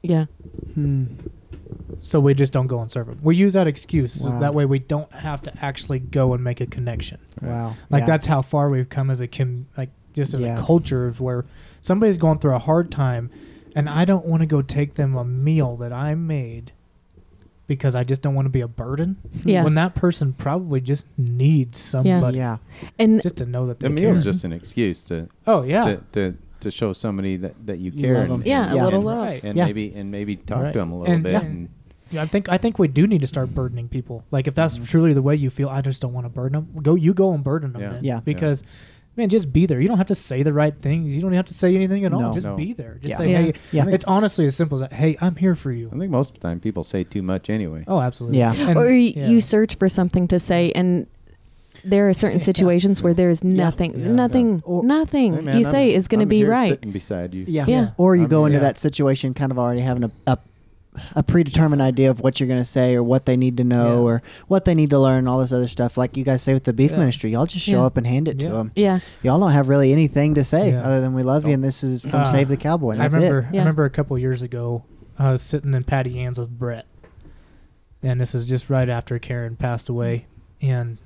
[0.01, 0.25] Yeah.
[0.73, 1.05] Hmm.
[2.01, 3.19] so we just don't go and serve them.
[3.21, 6.59] We use that excuse so that way we don't have to actually go and make
[6.59, 7.19] a connection.
[7.41, 7.75] Wow.
[7.89, 8.07] Like Yeah.
[8.07, 10.59] that's how far we've come as a com- like just as Yeah.
[10.59, 11.45] a culture of where
[11.81, 13.29] somebody's going through a hard time,
[13.75, 16.73] and I don't want to go take them a meal that I made
[17.67, 19.17] because I just don't want to be a burden.
[19.45, 19.63] Yeah.
[19.63, 22.57] When that person probably just needs somebody Yeah.
[22.99, 24.23] And just to know that they the meal's care.
[24.23, 28.01] just an excuse to oh yeah to, to to show somebody that that you You
[28.01, 28.43] care love and, 'em.
[28.45, 29.27] Yeah, and, a little and, love.
[29.27, 29.43] Right.
[29.43, 29.65] and Yeah.
[29.65, 30.73] maybe and maybe talk Right.
[30.73, 31.41] to them a little And- bit yeah.
[31.41, 31.69] and
[32.11, 34.23] Yeah, I think I think we do need to start burdening people.
[34.29, 34.87] Like if that's Mhm.
[34.87, 36.83] truly the way you feel, I just don't want to burden them.
[36.83, 37.89] Go, you go and burden them Yeah.
[37.93, 38.03] then.
[38.03, 38.19] Yeah.
[38.19, 38.63] Because,
[39.15, 39.79] man, just be there.
[39.79, 41.15] You don't have to say the right things.
[41.15, 42.33] You don't have to say anything at all.
[42.33, 42.55] Just No.
[42.55, 42.95] be there.
[43.01, 43.17] Just Yeah.
[43.17, 43.37] say, Yeah.
[43.41, 43.53] hey.
[43.71, 43.87] Yeah.
[43.89, 44.93] It's honestly as simple as that.
[44.93, 45.89] Hey, I'm here for you.
[45.93, 47.83] I think most of the time people say too much anyway.
[47.87, 48.39] Oh, absolutely.
[48.39, 48.53] Yeah.
[48.57, 49.27] And- or y- yeah.
[49.27, 51.05] you search for something to say and
[51.85, 52.43] there are certain Yeah.
[52.45, 54.07] situations where there is nothing Yeah.
[54.07, 56.91] nothing Or- nothing Hey, man, you I'm- say is going to be here right sitting
[56.91, 57.43] beside you.
[57.47, 57.65] Yeah.
[57.67, 57.89] Yeah.
[57.97, 58.47] Or you I'm go here.
[58.47, 58.67] into Yeah.
[58.69, 60.37] that situation kind of already having a, a
[61.15, 63.95] a predetermined idea of what you're going to say or what they need to know
[63.97, 64.03] Yeah.
[64.03, 65.97] or what they need to learn, all this other stuff.
[65.97, 66.97] Like you guys say with the beef Yeah.
[66.99, 67.85] ministry, y'all just show Yeah.
[67.85, 68.71] up and hand it to them.
[68.75, 70.83] yeah Y'all don't have really anything to say Yeah.
[70.83, 72.91] other than we love you and this is from Uh, Save the Cowboy.
[72.91, 73.39] And I remember.
[73.51, 73.55] it.
[73.55, 74.83] I remember a couple years ago,
[75.17, 76.85] I was sitting in Patty Ann's with Brett,
[78.01, 80.25] and this is just right after Karen passed away,
[80.61, 80.97] and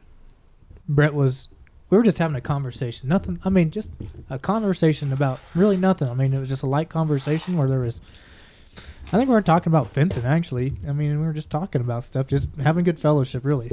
[0.87, 1.49] Brett was.
[1.89, 3.07] We were just having a conversation.
[3.07, 3.39] Nothing.
[3.45, 3.91] I mean, just
[4.29, 6.09] a conversation about really nothing.
[6.09, 8.01] I mean, it was just a light conversation where there was.
[9.07, 10.73] I think we weren't talking about fencing actually.
[10.87, 13.71] I mean, we were just talking about stuff, just having good fellowship, really.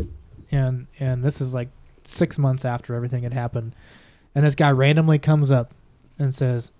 [0.50, 1.68] And and this is like
[2.04, 3.74] six months after everything had happened,
[4.34, 5.72] and this guy randomly comes up
[6.18, 6.70] and says,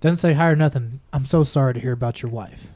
[0.00, 1.00] doesn't say hi or nothing.
[1.12, 2.68] I'm so sorry to hear about your wife.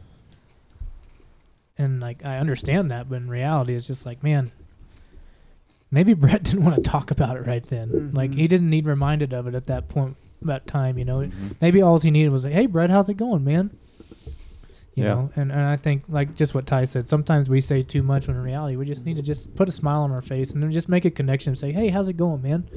[1.78, 4.50] And like I understand that, but in reality, it's just like, man,
[5.90, 8.10] maybe Brett didn't want to talk about it right then.
[8.12, 8.38] Like Mhm.
[8.38, 10.98] he didn't need reminded of it at that point, that time.
[10.98, 11.54] You know, Mhm.
[11.60, 13.70] maybe all he needed was like, "Hey, Brett, how's it going, man?"
[14.94, 15.14] You Yeah.
[15.14, 17.08] know, and, and I think like just what Ty said.
[17.08, 19.72] Sometimes we say too much when in reality we just need to just put a
[19.72, 21.50] smile on our face and then just make a connection.
[21.52, 22.68] and Say, "Hey, how's it going, man?"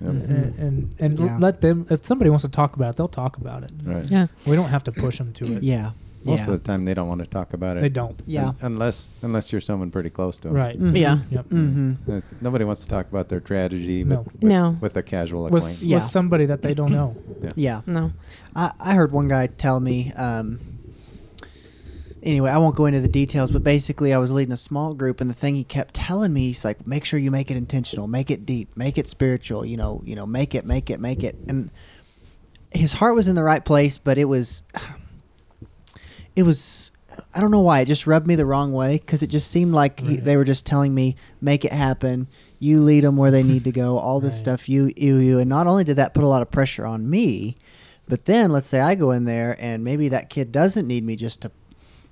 [0.00, 0.10] Yep.
[0.10, 1.38] And and, and Yeah.
[1.38, 1.86] let them.
[1.88, 3.70] If somebody wants to talk about it, they'll talk about it.
[3.84, 4.04] Right.
[4.10, 5.62] yeah We don't have to push them to it.
[5.62, 5.90] Yeah.
[6.24, 6.44] most Yeah.
[6.46, 7.80] of the time they don't want to talk about it.
[7.80, 8.20] They don't.
[8.26, 8.48] Yeah.
[8.48, 10.56] Un- unless unless you're someone pretty close to them.
[10.56, 10.80] Right.
[10.80, 10.96] Mhm.
[10.96, 11.18] Yeah.
[11.30, 11.48] Yep.
[11.48, 11.96] Mhm.
[12.08, 14.18] Uh, nobody wants to talk about their tragedy No.
[14.18, 14.76] with, with, No.
[14.80, 15.82] with a casual With.
[15.82, 15.96] Yeah.
[15.98, 17.16] with somebody that they don't know.
[17.56, 17.80] Yeah.
[17.86, 18.12] No.
[18.56, 20.12] I, I heard one guy tell me.
[20.16, 20.58] Um,
[22.22, 25.20] anyway, I won't go into the details, but basically, I was leading a small group,
[25.20, 28.06] and the thing he kept telling me, he's like, "Make sure you make it intentional,
[28.08, 29.64] make it deep, make it spiritual.
[29.64, 31.70] You know, you know, make it, make it, make it." And
[32.70, 34.62] his heart was in the right place, but it was,
[36.36, 36.92] it was.
[37.34, 39.74] I don't know why it just rubbed me the wrong way because it just seemed
[39.74, 42.26] like he, they were just telling me, "Make it happen."
[42.58, 43.98] You lead them where they need to go.
[43.98, 44.38] All this Right.
[44.40, 45.38] stuff, you, you, you.
[45.40, 47.56] And not only did that put a lot of pressure on me,
[48.08, 51.16] but then let's say I go in there and maybe that kid doesn't need me
[51.16, 51.50] just to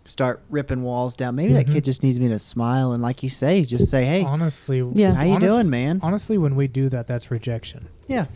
[0.05, 1.35] start ripping walls down.
[1.35, 1.73] Maybe that Mhm.
[1.75, 5.15] kid just needs me to smile and, like you say, just say, "Hey, Honestly, Yeah.
[5.15, 7.87] how you honest- doing, man?" Honestly, when we do that, that's rejection.
[8.09, 8.27] Yeah,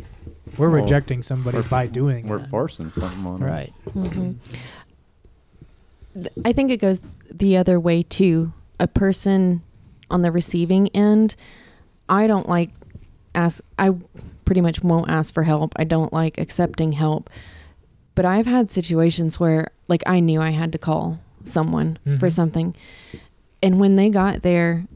[0.59, 2.51] We're Well, rejecting somebody we're- by doing We're that.
[2.51, 3.49] forcing something on 'em.
[3.49, 3.73] Right.
[3.93, 4.33] hmm
[6.45, 7.01] I think it goes
[7.33, 8.53] the other way too.
[8.79, 9.63] A person
[10.11, 11.35] on the receiving end,
[12.09, 12.71] I don't like
[13.35, 13.65] ask.
[13.79, 13.95] I
[14.45, 15.73] pretty much won't ask for help.
[15.77, 17.29] I don't like accepting help.
[18.15, 22.33] But I've had situations where, like, I knew I had to call someone for Mhm.
[22.33, 22.75] something,
[23.63, 24.87] and when they got there,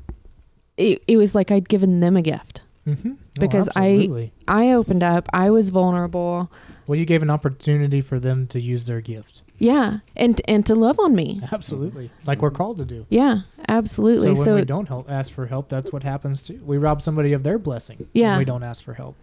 [0.76, 2.62] it, it was like I'd given them a gift.
[2.86, 3.12] Mm-hmm.
[3.38, 5.28] Because I- I opened up.
[5.32, 6.50] I was vulnerable.
[6.86, 9.42] well, you gave an opportunity for them to use their gift.
[9.58, 11.40] Yeah, and and to love on me.
[11.52, 13.04] Absolutely, like we're called to do.
[13.10, 14.28] Yeah, absolutely.
[14.28, 16.60] So when So, we don't help, ask for help, that's what happens too.
[16.64, 17.96] We rob somebody of their blessing.
[17.98, 18.38] when Yeah.
[18.38, 19.16] we don't ask for help.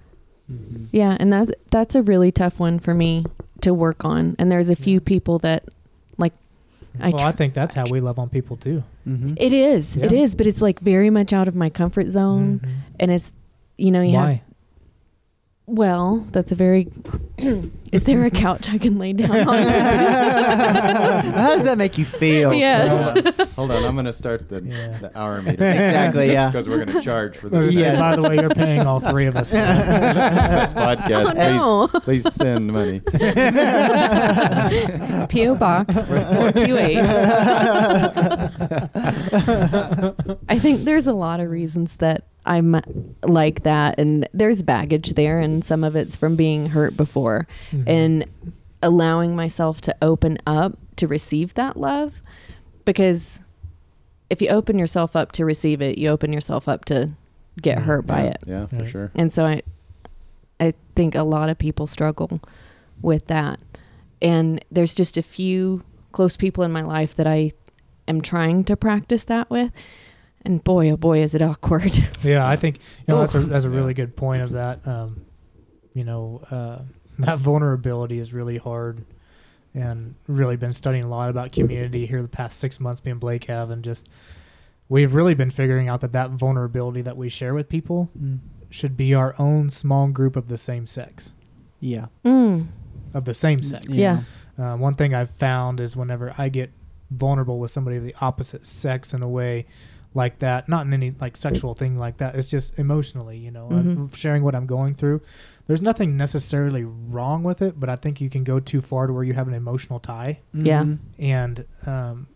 [0.91, 3.25] yeah, and that's that's a really tough one for me
[3.61, 4.35] to work on.
[4.37, 5.05] And there's a few Yeah.
[5.05, 5.63] people that
[6.17, 6.33] like
[6.99, 8.83] I well, tr- I think that's how we love on people too.
[9.07, 9.33] mm-hmm.
[9.37, 9.95] it is.
[9.97, 10.05] Yeah.
[10.13, 12.71] is, but it's like very much out of my comfort zone Mhm.
[12.99, 13.33] and it's
[13.77, 14.41] you know, you have Why?
[15.67, 16.87] Well, that's a very
[17.91, 19.63] is there a couch I can lay down on?
[19.63, 22.53] How does that make you feel?
[22.53, 23.11] Yes.
[23.11, 23.47] Hold on.
[23.55, 24.97] Hold on, I'm going to start the, Yeah.
[24.97, 25.53] the hour meeting.
[25.61, 26.49] Exactly, yeah.
[26.51, 27.59] Because we're going to charge for this.
[27.61, 27.99] gonna say, Yes.
[27.99, 29.51] By the way, you're paying all three of us.
[29.51, 31.25] this podcast.
[31.35, 31.99] Oh, no.
[31.99, 32.99] please, please send money.
[35.29, 36.99] PO Box 428.
[40.47, 42.75] I think there's a lot of reasons that I'm
[43.23, 47.83] like that, and there's baggage there, and some of it's from being hurt before, Mhm.
[47.87, 48.25] and
[48.81, 52.21] allowing myself to open up to receive that love,
[52.85, 53.41] because
[54.29, 57.11] if you open yourself up to receive it, you open yourself up to
[57.61, 58.87] get Mm, hurt by yeah, it, Yeah, for Right.
[58.89, 59.11] sure.
[59.15, 59.61] and so I,
[60.59, 62.39] I think a lot of people struggle
[63.01, 63.59] with that,
[64.21, 67.51] and there's just a few close people in my life that I
[68.07, 69.71] am trying to practice that with.
[70.45, 71.93] And boy, oh boy, is it awkward.
[72.23, 72.77] Yeah, I think
[73.07, 74.05] you know that's a that's a really Yeah.
[74.05, 74.85] good point of that.
[74.87, 75.25] Um,
[75.93, 76.79] you know, uh,
[77.19, 79.05] that vulnerability is really hard,
[79.73, 82.99] and really been studying a lot about community here the past six months.
[83.01, 84.07] Being Blake have and just
[84.89, 88.39] we've really been figuring out that that vulnerability that we share with people Mm.
[88.69, 91.33] should be our own small group of the same sex.
[91.79, 92.07] Yeah.
[92.23, 92.67] mm,
[93.13, 93.87] Of the same sex.
[93.89, 94.21] Yeah.
[94.57, 96.71] Uh, one thing I've found is whenever I get
[97.11, 99.65] vulnerable with somebody of the opposite sex in a way
[100.15, 103.67] like that, not in any like sexual thing like that, it's just emotionally, you know,
[103.69, 104.15] I'm Mhm.
[104.15, 105.21] sharing what I'm going through.
[105.67, 109.13] There's nothing necessarily wrong with it, but I think you can go too far to
[109.13, 110.39] where you have an emotional tie.
[110.53, 110.83] Yeah.
[110.83, 110.97] Mhm.
[111.19, 112.27] And um,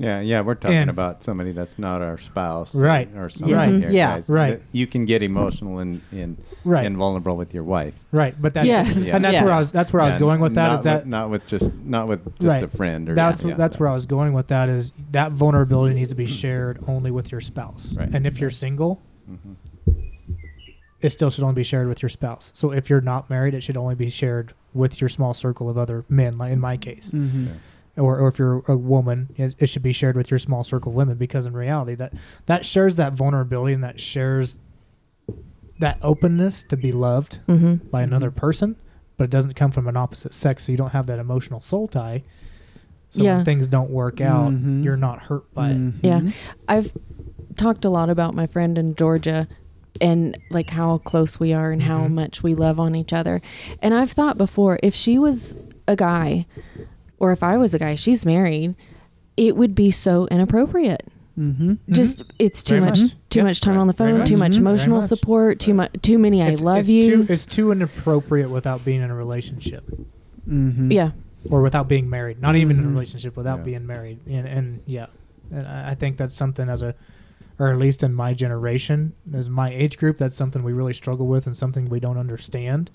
[0.00, 3.08] Yeah, yeah, we're talking And- about somebody that's not our spouse, Right.
[3.16, 3.72] Or something Right.
[3.74, 4.14] here, Yeah.
[4.14, 4.28] guys.
[4.30, 4.62] Right.
[4.70, 7.94] You can get emotional and and, right, and vulnerable with your wife.
[8.12, 9.12] right, but that's Yes.
[9.12, 9.42] and that's Yes.
[9.44, 9.72] where I was.
[9.72, 10.78] That's where I was going with that.
[10.78, 12.62] Is Not that with, not with just not with just Right.
[12.62, 13.80] a friend or that's yeah, that's yeah.
[13.80, 14.68] where I was going with that.
[14.68, 18.08] Is that vulnerability needs to be shared only with your spouse, Right.
[18.12, 19.56] and if you're single, Mhm.
[21.00, 22.50] it still should only be shared with your spouse.
[22.54, 25.76] So if you're not married, it should only be shared with your small circle of
[25.76, 27.10] other men, like in my case.
[27.12, 27.48] Mhm.
[27.98, 28.02] Yeah.
[28.04, 30.92] Or, or if you're a woman, it, it should be shared with your small circle
[30.92, 32.12] of women because in reality, that
[32.46, 34.58] that shares that vulnerability and that shares
[35.80, 38.76] that openness to be loved hmm by another person,
[39.16, 41.86] but it doesn't come from an opposite sex, so you don't have that emotional soul
[41.86, 42.22] tie.
[43.10, 43.36] So Yeah.
[43.36, 44.82] when things don't work out, Mhm.
[44.84, 45.76] you're not hurt by it.
[45.76, 45.94] Mhm.
[46.02, 46.30] Yeah.
[46.68, 46.92] I've
[47.56, 49.46] talked a lot about my friend in Georgia
[50.00, 52.12] and like how close we are and how Mhm.
[52.12, 53.40] much we love on each other.
[53.80, 55.56] And I've thought before, if she was
[55.86, 56.46] a guy
[57.18, 58.74] or if I was a guy, she's married,
[59.36, 61.02] it would be so inappropriate.
[61.38, 61.54] Mhm.
[61.56, 61.78] Mhm.
[61.90, 63.10] Just it's too Very much, much.
[63.30, 63.44] too Yeah.
[63.44, 63.80] much time Right.
[63.82, 64.28] on the Very phone, much.
[64.28, 64.58] too much Mhm.
[64.58, 65.08] Emotional much.
[65.08, 65.92] support, too Right.
[65.92, 67.26] much, too many I It's- love it's yous.
[67.28, 69.84] Too, it's too inappropriate without being in a relationship.
[70.48, 70.90] Mm-hmm.
[70.92, 71.10] yeah,
[71.50, 72.92] or without being married, not even in a Mhm.
[72.92, 73.64] relationship without Yeah.
[73.64, 75.06] being married, and and yeah,
[75.52, 76.94] and I I think that's something as a
[77.60, 81.26] or at least in my generation, as my age group, that's something we really struggle
[81.26, 82.90] with and something we don't understand.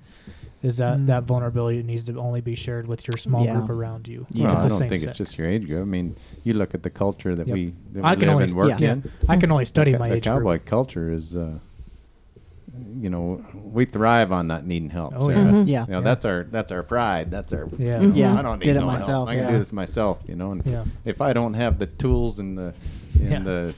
[0.63, 1.08] Is that Mm.
[1.08, 3.56] that vulnerability needs to only be shared with your small Yeah.
[3.56, 4.26] group around you?
[4.32, 4.47] Yeah.
[4.47, 5.04] Well, I don't think sex.
[5.04, 5.82] it's just your age group.
[5.82, 7.54] I mean, you look at the culture that Yep.
[7.54, 8.91] we that I we can live only and work yeah.
[8.93, 9.12] in.
[9.28, 10.65] I can only study the, my the age cowboy group.
[10.65, 11.60] culture is, uh,
[12.99, 15.13] you know, we thrive on not needing help.
[15.17, 15.38] Oh, Sarah.
[15.38, 15.52] yeah.
[15.52, 15.67] Mhm.
[15.67, 15.82] Yeah.
[15.86, 16.04] You know, Yeah.
[16.04, 17.30] that's our that's our pride.
[17.30, 17.99] That's our Yeah.
[17.99, 18.15] Mhm.
[18.15, 18.34] Yeah.
[18.34, 19.30] I don't need Did it no myself, help.
[19.30, 20.19] I can do this myself.
[20.28, 20.86] You know, and Yeah.
[21.06, 22.73] if I don't have the tools and the
[23.19, 23.39] and Yeah.
[23.43, 23.76] the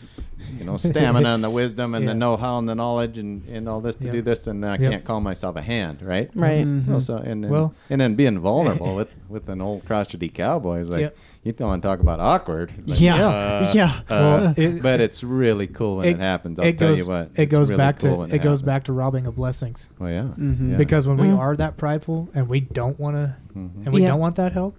[0.57, 2.11] you know stamina and the wisdom and Yeah.
[2.11, 4.11] the know-how and the knowledge and, and all this to Yep.
[4.13, 4.91] do this, and I Yep.
[4.91, 6.29] can't call myself a hand, right?
[6.35, 6.65] Right.
[6.65, 6.87] Mhm.
[6.87, 10.79] Well, so and then, Well- and then being vulnerable with with an old crotchety cowboy
[10.79, 11.17] is like Yep.
[11.43, 12.71] you don't want to talk about awkward.
[12.85, 13.27] Like, Yeah.
[13.27, 13.85] uh, Yeah.
[13.85, 16.59] uh, Well, it- but it's really cool when it, happens.
[16.59, 17.31] I'll it tell goes, you what.
[17.35, 19.89] It goes really back cool to when it goes back to robbing of blessings.
[19.99, 20.27] Oh yeah.
[20.37, 20.71] Mhm.
[20.71, 20.77] yeah.
[20.77, 21.37] Because when we Mm.
[21.39, 23.85] are that prideful and we don't want to Mhm.
[23.85, 24.09] and we Yeah.
[24.09, 24.77] don't want that help,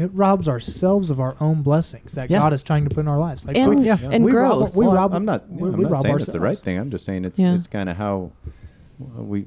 [0.00, 2.38] it robs ourselves of our own blessings that Yeah.
[2.38, 3.44] God is trying to put in our lives.
[3.44, 3.98] Like And, we, Yeah.
[4.02, 5.48] and we rob- we Well, rob- I'm not.
[5.50, 6.78] we- I'm we not rob saying it's the right thing.
[6.78, 7.54] I'm just saying it's Yeah.
[7.54, 8.30] it's kind of how
[9.16, 9.46] we.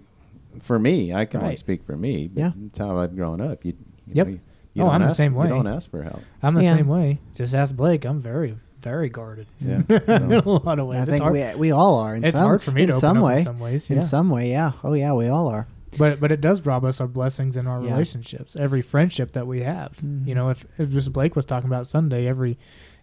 [0.62, 2.28] For me, I can only speak for me.
[2.28, 2.52] But Yeah.
[2.66, 3.64] It's how I've grown up.
[3.64, 3.74] You,
[4.08, 4.28] you Yep.
[4.28, 4.40] know, you,
[4.74, 5.48] you Oh, don't I'm the ask, same way.
[5.48, 6.22] You don't ask for help.
[6.42, 6.76] I'm the Yeah.
[6.76, 7.20] same way.
[7.36, 8.06] Just ask Blake.
[8.06, 9.46] I'm very, very guarded.
[9.62, 9.82] Yeah.
[9.90, 11.00] in a lot of ways.
[11.00, 12.16] I It's think hard- we, we all are.
[12.16, 13.38] In it's some, hard for me in to open some up way.
[13.38, 13.90] in some ways.
[13.92, 14.72] In some way, yeah.
[14.84, 15.68] Oh yeah, we all are.
[15.98, 17.92] But but it does rob us our blessings in our Yeah.
[17.92, 18.56] relationships.
[18.56, 19.98] Every friendship that we have.
[19.98, 20.28] Mhm.
[20.28, 22.58] You know, if if just Blake was talking about Sunday, every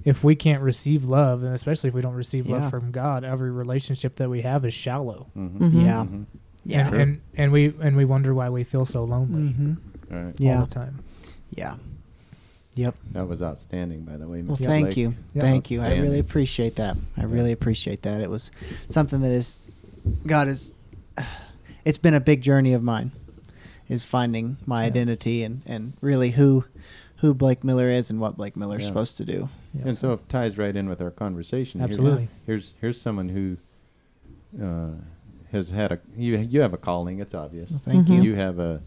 [0.05, 2.57] if we can't receive love, and especially if we don't receive Yeah.
[2.57, 5.29] love from God, every relationship that we have is shallow.
[5.37, 5.59] Mhm.
[5.59, 5.85] Mhm.
[5.85, 6.05] Yeah.
[6.05, 6.25] Mhm.
[6.67, 6.87] Yeah.
[6.89, 9.73] And, and and we and we wonder why we feel so lonely hmm
[10.11, 10.27] All right.
[10.27, 10.61] all Yeah.
[10.61, 10.99] the time.
[11.55, 11.77] Yeah.
[12.77, 12.97] Yep.
[13.13, 14.43] That was outstanding, by the way.
[14.43, 14.97] Well, thank Blake.
[14.97, 15.15] you.
[15.33, 15.43] Yeah.
[15.43, 15.81] Thank you.
[15.81, 16.97] I really appreciate that.
[17.17, 18.21] I really appreciate that.
[18.21, 18.51] It was
[18.89, 19.59] something that is,
[20.27, 20.73] God is,
[21.85, 23.13] it's been a big journey of mine,
[23.89, 24.87] is finding my Yeah.
[24.89, 26.65] identity and, and really who,
[27.17, 28.89] who Blake Miller is and what Blake Miller's Yeah.
[28.89, 29.49] supposed to do.
[29.75, 29.85] Yes.
[29.87, 31.81] And so it ties right in with our conversation.
[31.81, 31.89] Here.
[31.89, 32.29] Absolutely.
[32.47, 33.57] Here's here's someone who
[34.63, 34.91] uh,
[35.51, 37.19] has had a you you have a calling.
[37.21, 37.71] It's obvious.
[37.71, 38.17] Well, thank Mhm.
[38.17, 38.23] you.
[38.23, 38.83] You have a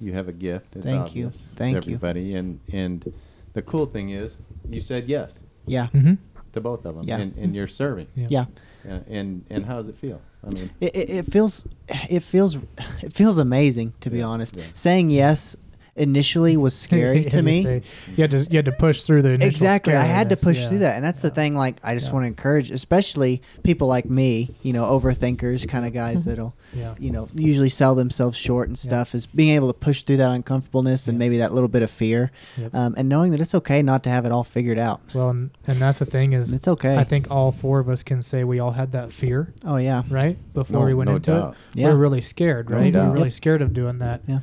[0.00, 0.76] you have a gift.
[0.76, 1.26] It's Thank you.
[1.26, 1.78] obvious to Thank you.
[1.96, 2.34] everybody.
[2.34, 3.12] And and
[3.54, 4.36] the cool thing is,
[4.68, 5.88] you said yes Yeah.
[5.88, 6.14] hmm
[6.52, 7.18] to both of them, Yeah.
[7.18, 8.06] and, and you're serving.
[8.16, 8.26] Yeah.
[8.30, 8.44] Yeah.
[8.88, 10.20] Uh, and and how does it feel?
[10.46, 12.56] I mean, It, it, feels, it feels,
[13.02, 14.56] it feels amazing to be Yeah, honest.
[14.56, 14.64] yeah.
[14.74, 15.56] Saying yes
[16.00, 17.62] initially was scary to me.
[17.62, 17.82] say,
[18.16, 20.58] you had to you had to push through the initial exactly i had to push
[20.58, 20.68] yeah.
[20.68, 22.12] through that and that's the thing like i just Yeah.
[22.14, 26.94] want to encourage especially people like me you know overthinkers kind of guys that'll Yeah.
[26.98, 28.88] you know usually sell themselves short and Yeah.
[28.90, 31.18] stuff is being able to push through that uncomfortableness and Yeah.
[31.18, 32.74] maybe that little bit of fear Yep.
[32.74, 35.50] um, and knowing that it's okay not to have it all figured out Well, and,
[35.66, 38.44] and that's the thing is, it's okay I think all four of us can say
[38.44, 40.36] we all had that fear, oh yeah right?
[40.54, 41.54] Before No- we went no into doubt.
[41.74, 41.86] it, Yeah.
[41.88, 42.92] we are really scared, No right?
[42.92, 43.32] we are really Yep.
[43.32, 44.22] scared of doing that.
[44.26, 44.40] yeah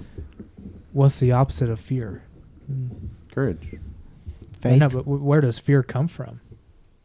[0.97, 2.23] What's the opposite of fear?
[2.71, 2.89] Mm.
[3.31, 3.75] courage.
[4.59, 6.41] faith No, but w- where does fear come from?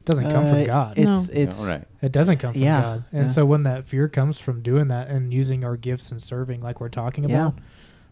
[0.00, 0.98] It doesn't come Uh, from God.
[0.98, 1.40] it's No.
[1.40, 1.84] it's All right.
[2.00, 3.04] it doesn't come from Yeah, God.
[3.12, 3.26] And yeah.
[3.28, 6.80] so when that fear comes from doing that and using our gifts and serving like
[6.80, 7.48] we're talking Yeah.
[7.48, 7.58] about,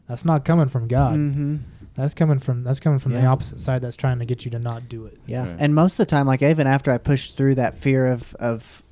[0.07, 1.15] that's not coming from God.
[1.15, 1.57] hmm
[1.97, 3.33] That's coming from that's coming from the Yeah.
[3.33, 5.19] opposite side that's trying to get you to not do it.
[5.27, 5.57] Yeah, Right.
[5.59, 8.83] and most of the time, like even after I pushed through that fear of of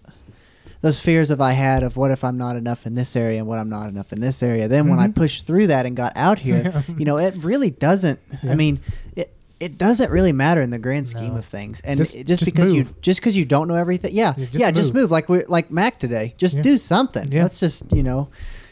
[0.81, 3.47] those fears of I had of what if I'm not enough in this area and
[3.47, 4.69] what I'm not enough in this area.
[4.69, 5.15] Then when I Mhm.
[5.17, 8.21] pushed through that and got out here, you know, it really doesn't.
[8.43, 8.53] Yeah.
[8.53, 8.81] I mean,
[9.17, 11.39] it it doesn't really matter in the grand scheme No.
[11.41, 11.81] of things.
[11.81, 14.47] And Just- it- just, just because you just because you don't know everything, yeah, Yeah,
[14.53, 15.03] yeah, just just, move.
[15.05, 15.11] move.
[15.11, 16.35] Like we like Mac today.
[16.39, 16.63] Just Yeah.
[16.63, 17.29] do something.
[17.31, 18.29] Let's just you know.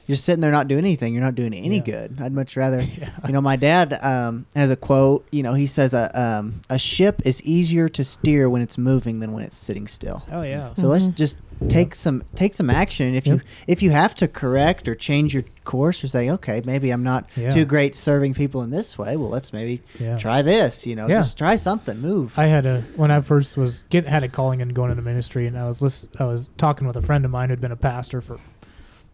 [0.06, 1.14] You're sitting there not doing anything.
[1.14, 1.82] You're not doing any Yeah.
[1.82, 2.18] good.
[2.20, 3.08] I'd much rather Yeah.
[3.26, 5.26] you know, my dad um, has a quote.
[5.32, 9.20] You know, he says a um, a ship is easier to steer when it's moving
[9.20, 10.22] than when it's sitting still.
[10.30, 10.74] Oh yeah.
[10.74, 11.14] So let's Mhm.
[11.16, 11.36] just
[11.68, 13.14] take some take some action.
[13.14, 13.34] If Yep.
[13.36, 17.02] you if you have to correct or change your course or say, okay, maybe I'm
[17.02, 17.50] not Yeah.
[17.50, 19.16] too great serving people in this way.
[19.16, 20.18] Well, let's maybe Yeah.
[20.18, 20.86] try this.
[20.86, 21.16] You know, Yeah.
[21.16, 21.98] just try something.
[22.00, 22.38] Move.
[22.38, 25.46] I had a when I first was get had a calling and going into ministry,
[25.46, 27.76] and I was list, I was talking with a friend of mine who'd been a
[27.76, 28.38] pastor for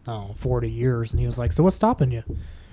[0.07, 2.23] oh 40 years, and he was like, "So what's stopping you?"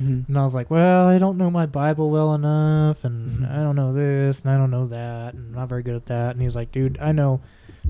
[0.02, 0.28] Mhm.
[0.28, 3.50] And I was like, "Well, I don't know my Bible well enough, and Mhm.
[3.52, 6.06] I don't know this, and I don't know that, and I'm not very good at
[6.06, 7.40] that." And he's like, "Dude, I know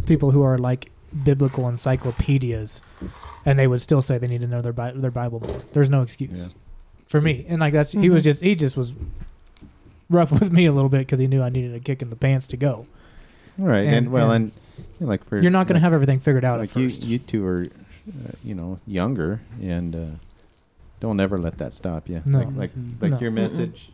[0.07, 0.91] people who are like
[1.25, 2.83] biblical encyclopedias,
[3.47, 5.61] and they would still say they need to know their Bi- their Bible more.
[5.73, 6.53] There's no excuse Yeah.
[7.09, 8.25] for me." And like that's he was Mhm.
[8.25, 8.95] just he just was
[10.09, 12.17] rough with me a little bit because he knew I needed a kick in the
[12.17, 12.87] pants to go.
[13.61, 13.87] All right.
[13.87, 14.45] And, And- well, and
[14.77, 16.77] and, you know, like for You're not going to have everything figured out like at
[16.77, 17.05] you, first.
[17.05, 17.65] you two are,
[18.09, 20.07] uh, you know, younger, and uh,
[21.01, 22.23] don't ever let that stop you.
[22.27, 22.39] No.
[22.41, 23.19] Like like, like No.
[23.21, 23.91] your message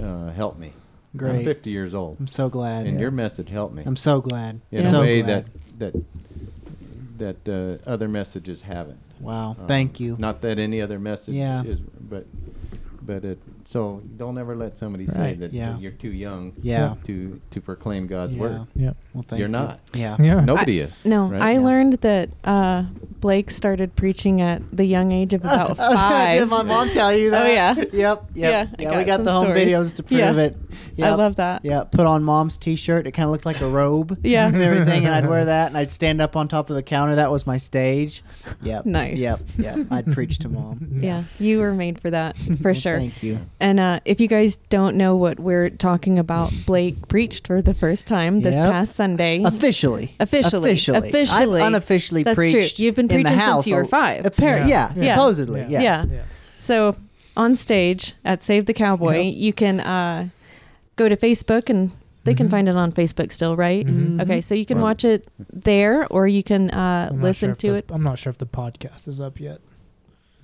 [0.00, 0.72] uh, helped me.
[1.14, 1.44] I'm Great.
[1.44, 2.86] 50 years old, I'm so glad.
[2.86, 3.02] and Yeah.
[3.02, 4.60] your message helped me I'm so glad.
[4.72, 4.88] in Yeah.
[4.88, 5.46] a So way glad.
[5.78, 8.98] that that that uh, other messages haven't.
[9.20, 9.50] Wow.
[9.60, 10.16] Um, Thank you.
[10.18, 11.62] Not that any other message Yeah.
[11.62, 12.26] is, but
[13.00, 15.40] but it so don't ever let somebody say Right.
[15.40, 15.78] that, that Yeah.
[15.78, 16.94] you're too young Yeah.
[17.04, 18.40] to to proclaim God's Yeah.
[18.40, 18.66] word.
[18.76, 18.96] Yep.
[19.14, 19.52] Well, thank You're you.
[19.52, 19.80] not.
[19.94, 20.16] Yeah.
[20.20, 20.40] Yeah.
[20.40, 20.94] Nobody is.
[21.04, 21.40] No, right?
[21.40, 21.60] I Yeah.
[21.60, 22.84] learned that uh,
[23.20, 26.40] Blake started preaching at the young age of about five.
[26.40, 27.42] Did my mom tell you that?
[27.42, 27.54] Oh, that?
[27.54, 27.74] yeah.
[27.76, 27.92] Yep.
[27.94, 28.24] Yep.
[28.34, 28.90] Yeah, Yeah.
[28.92, 29.64] I we got got some the home stories.
[29.64, 30.32] videos to prove Yeah.
[30.36, 30.56] it.
[31.02, 31.64] I love that.
[31.64, 33.06] Yeah, put on mom's t-shirt.
[33.06, 34.18] It kind of looked like a robe.
[34.24, 34.46] Yeah.
[34.46, 37.14] and everything, and I'd wear that, and I'd stand up on top of the counter.
[37.14, 38.22] That was my stage.
[38.62, 38.86] Yep.
[38.94, 39.18] Nice.
[39.18, 39.38] Yep.
[39.58, 39.78] Yep.
[39.90, 40.98] I'd preach to mom.
[41.00, 42.98] Yeah, you were made for that for Well, sure.
[42.98, 43.38] Thank you.
[43.64, 47.72] And uh, if you guys don't know what we're talking about, Blake preached for the
[47.72, 48.70] first time this Yep.
[48.72, 49.42] past Sunday.
[49.42, 50.14] Officially.
[50.20, 50.70] Officially.
[50.72, 51.08] Officially.
[51.08, 51.60] Officially.
[51.62, 52.50] I've unofficially That's true.
[52.52, 52.78] preached.
[52.78, 54.24] You've been in the preaching since house you were a- five.
[54.24, 54.68] Appar- Yeah.
[54.68, 54.92] yeah.
[54.96, 55.14] Yeah.
[55.14, 55.60] Supposedly.
[55.62, 55.68] Yeah.
[55.68, 55.80] Yeah.
[55.80, 56.04] Yeah.
[56.12, 56.22] Yeah.
[56.58, 56.96] So
[57.38, 59.34] on stage at Save the Cowboy, Yep.
[59.36, 60.28] you can uh,
[60.96, 61.90] go to Facebook and
[62.24, 62.50] they can Mhm.
[62.50, 63.86] find it on Facebook still, right?
[63.86, 64.20] Mhm.
[64.22, 64.82] Okay, so you can Right.
[64.84, 67.84] watch it there, or you can uh, I'm not listen sure if to the- it.
[67.90, 69.60] I'm not sure if the podcast is up yet.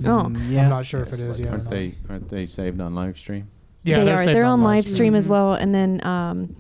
[0.05, 0.25] Oh.
[0.29, 0.65] Mm, yeah.
[0.65, 1.47] I'm not sure if it It's is like- yet.
[1.49, 1.71] or Aren't not.
[1.71, 3.49] they aren't they saved on live stream?
[3.83, 4.19] Yeah, they are.
[4.25, 4.95] saved They're on live stream.
[4.97, 6.55] stream as well, and then um,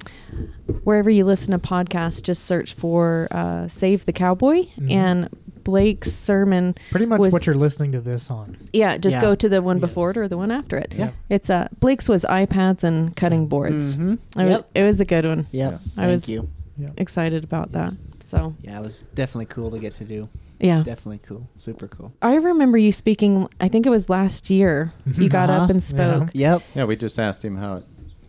[0.85, 4.91] wherever you listen to podcasts, just search for uh, "Save the Cowboy" Mhm.
[4.91, 5.29] and
[5.63, 6.75] Blake's sermon.
[6.91, 8.57] Pretty much was- what you're listening to this on.
[8.73, 9.21] Yeah, just Yeah.
[9.21, 9.81] go to the one Yes.
[9.89, 10.95] before it or the one after it.
[10.97, 11.11] Yeah.
[11.29, 13.99] It's uh, Blake's was iPads and cutting boards.
[13.99, 14.15] Mhm.
[14.15, 14.71] It, wa- Yep.
[14.75, 15.47] it was a good one.
[15.53, 15.81] Yep.
[15.99, 16.49] I Thank was- you.
[16.79, 16.89] Yeah.
[16.97, 17.93] Excited about that.
[18.25, 20.31] So Yeah, it was definitely cool to get to do.
[20.61, 20.83] Yeah.
[20.85, 21.49] Definitely cool.
[21.57, 22.13] Super cool.
[22.23, 23.49] I remember you speaking.
[23.61, 24.93] I think it was last year.
[25.17, 25.65] You got Uh-huh.
[25.65, 26.63] up and spoke, Yep.
[26.75, 27.85] Yeah, we just asked him how it,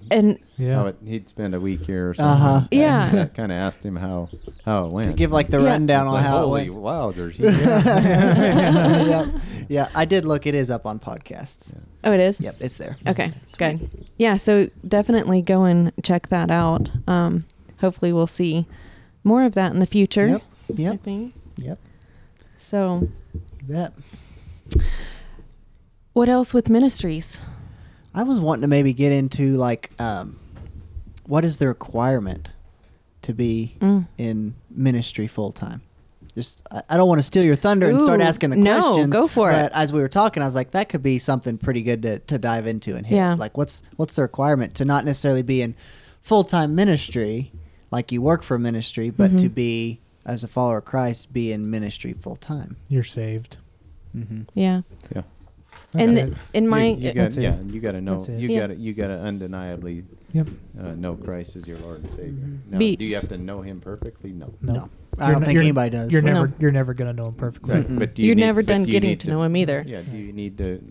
[0.10, 0.76] and Yeah.
[0.76, 2.46] how it, he'd spend a week here or something.
[2.48, 2.68] Uh-huh.
[2.72, 3.26] Yeah.
[3.34, 4.30] kind of asked him how
[4.66, 5.08] how it went.
[5.08, 5.70] To give like the Yeah.
[5.70, 6.84] rundown It's on like, how holy it went.
[6.84, 7.34] wowzers!
[7.36, 7.44] he-
[9.10, 9.28] yeah.
[9.70, 10.46] yeah, I did look.
[10.48, 11.74] It is up on podcasts.
[12.04, 12.40] oh, it is.
[12.40, 12.98] Yep, it's there.
[13.08, 13.90] Okay, good.
[14.18, 16.92] Yeah, so definitely go and check that out.
[17.08, 17.46] Um,
[17.80, 18.68] hopefully, we'll see
[19.24, 20.28] more of that in the future.
[20.28, 20.42] Yep.
[20.42, 21.04] I Yep.
[21.04, 21.34] think.
[21.58, 21.80] Yep.
[22.72, 23.42] So, You
[23.74, 23.92] bet.
[26.14, 27.44] what else with ministries?
[28.16, 30.40] I was wanting to maybe get into like, um,
[31.26, 32.52] what is the requirement
[33.24, 34.08] to be Mm.
[34.18, 35.82] in ministry full time?
[36.34, 39.12] Just, I, I don't want to steal your thunder and start asking the no, questions.
[39.12, 39.64] go for it.
[39.64, 42.20] But as we were talking, I was like, that could be something pretty good to,
[42.20, 43.18] to dive into and hit.
[43.18, 43.34] Yeah.
[43.34, 45.76] Like, what's what's the requirement to not necessarily be in
[46.22, 47.52] full time ministry,
[47.92, 49.56] like you work for ministry, but to Mhm.
[49.56, 52.78] be as a follower of Christ, be in ministry full time.
[52.88, 53.58] You're saved.
[54.16, 54.42] Mm-hmm.
[54.54, 54.82] Yeah,
[55.16, 55.22] yeah.
[55.94, 57.44] and That's in my you, you got That's it.
[57.44, 58.60] yeah, you got to know you Yeah.
[58.60, 60.04] got to you got to undeniably
[60.34, 60.48] Yep.
[60.82, 62.32] uh, know Christ as your Lord and Savior.
[62.32, 62.60] Mhm.
[62.72, 64.32] Now, Be- do you have to know Him perfectly?
[64.32, 64.54] No.
[64.62, 64.74] No.
[64.74, 66.12] No, I You're don't n- think anybody does.
[66.12, 66.34] You're No.
[66.34, 67.74] never you're never gonna know him perfectly.
[67.76, 67.88] Right.
[67.88, 68.00] Mm-mm.
[68.00, 69.84] But do you You're need- never done do you getting need to know him either.
[69.88, 70.02] Yeah.
[70.02, 70.82] Do you need to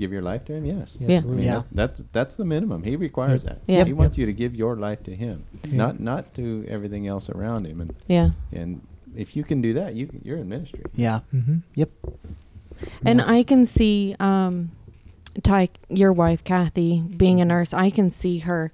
[0.00, 0.64] give your life to Him?
[0.64, 0.96] Yes.
[0.98, 1.14] Yeah, Yeah.
[1.14, 1.36] I absolutely.
[1.44, 1.62] mean, Yeah.
[1.62, 2.82] that, that's that's the minimum.
[2.82, 3.48] He requires Yep.
[3.66, 3.72] that.
[3.72, 3.84] Yeah.
[3.84, 5.36] He wants you to give your life to Him,
[5.68, 5.76] Yeah.
[5.82, 7.80] not not to everything else around Him.
[7.80, 8.80] And yeah, and
[9.14, 10.82] if you can do that, you you're in ministry.
[10.96, 11.20] yeah.
[11.34, 11.58] Mm-hmm.
[11.80, 11.90] Yep.
[13.04, 13.36] and Yeah.
[13.38, 14.70] I can see um,
[15.42, 17.72] Ty, your wife Kathy, being a nurse.
[17.86, 18.72] I can see her.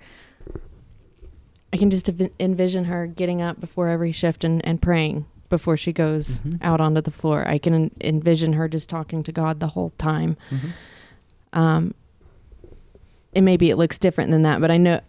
[1.72, 5.76] I can just envi- envision her getting up before every shift and, and praying before
[5.76, 6.58] she goes Mhm.
[6.62, 7.46] out onto the floor.
[7.46, 10.36] I can envision her just talking to God the whole time.
[11.52, 11.94] Um,
[13.34, 15.00] and maybe it looks different than that, but I know,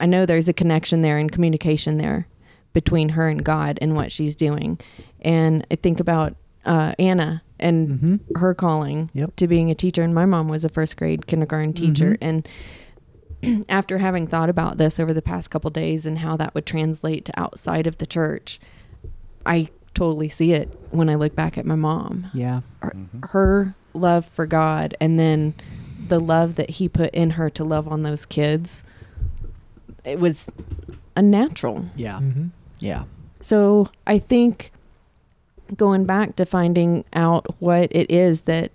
[0.00, 2.26] I know there's a connection there and communication there
[2.72, 4.78] between her and God and what she's doing.
[5.22, 8.20] And I think about uh, Anna and Mhm.
[8.38, 9.34] her calling Yep.
[9.36, 10.02] to being a teacher.
[10.02, 12.16] And my mom was a first grade kindergarten teacher.
[12.20, 12.44] Mhm.
[13.42, 16.64] And after having thought about this over the past couple days and how that would
[16.66, 18.60] translate to outside of the church,
[19.44, 22.60] I totally see it when I look back at my mom Yeah.
[22.80, 23.28] her, Mhm.
[23.30, 25.54] her love for God and then
[26.08, 28.82] the love that he put in her to love on those kids
[30.04, 30.48] it was
[31.16, 32.18] unnatural Yeah.
[32.20, 32.46] Mm-hmm.
[32.80, 33.04] Yeah.
[33.40, 34.72] so i think
[35.76, 38.72] going back to finding out what it is that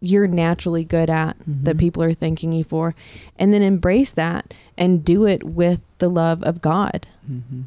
[0.00, 1.80] you're naturally good at that Mhm.
[1.80, 2.94] people are thanking you for
[3.38, 7.62] and then embrace that and do it with the love of god Mm-hmm.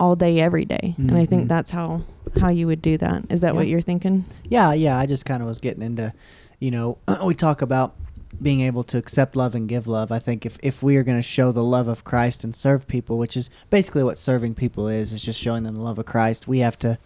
[0.00, 0.94] all day every day.
[0.96, 1.48] and i think Mhm.
[1.48, 2.00] that's how
[2.40, 4.98] how you would do that is that what you're thinking Yeah, yeah.
[4.98, 6.12] I just kind of was getting into,
[6.58, 7.94] you know, we talk about
[8.40, 10.10] being able to accept love and give love.
[10.10, 12.88] I think if, if we are going to show the love of Christ and serve
[12.88, 16.06] people, which is basically what serving people is, is just showing them the love of
[16.06, 16.98] Christ, we have to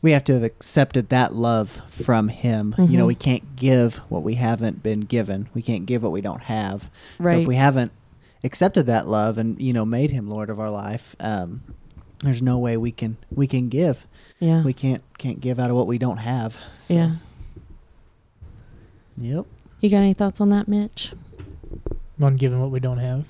[0.00, 2.72] we have to have accepted that love from him.
[2.78, 3.08] You know, Mhm.
[3.08, 5.48] we can't give what we haven't been given.
[5.54, 6.88] We can't give what we don't have.
[7.20, 7.90] So if we haven't
[8.44, 11.62] accepted that love and, you know, made him Lord of our life, um,
[12.22, 14.06] there's no way we can we can give.
[14.40, 16.56] Yeah We can't can't give out of what we don't have.
[16.78, 16.94] So.
[16.94, 17.12] yeah
[19.20, 19.46] Yep.
[19.80, 21.12] you got any thoughts on that mitch
[22.22, 23.24] On giving what we don't have.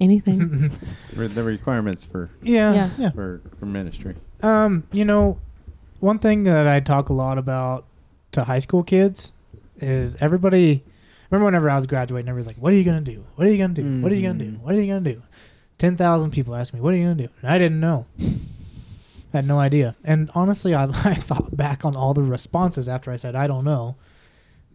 [0.00, 0.70] anything
[1.16, 2.74] The requirements for yeah.
[2.74, 2.90] Yeah.
[2.98, 3.10] Yeah.
[3.10, 4.16] for, for ministry.
[4.42, 5.38] Um, you know,
[6.00, 7.86] one thing that I talk a lot about
[8.32, 9.32] to high school kids
[9.78, 10.82] is everybody
[11.30, 13.24] Remember whenever I was graduating, everybody's like, "What are you gonna do?
[13.34, 14.00] What are you gonna do?
[14.02, 14.52] What are you gonna do?
[14.52, 14.60] Mhm.
[14.60, 15.22] What are you gonna do?"
[15.78, 18.04] Ten thousand people asked me, "What are you gonna do?" And I didn't know.
[19.34, 19.96] I had no idea.
[20.04, 23.64] And honestly, I, I thought back on all the responses after I said I don't
[23.64, 23.96] know,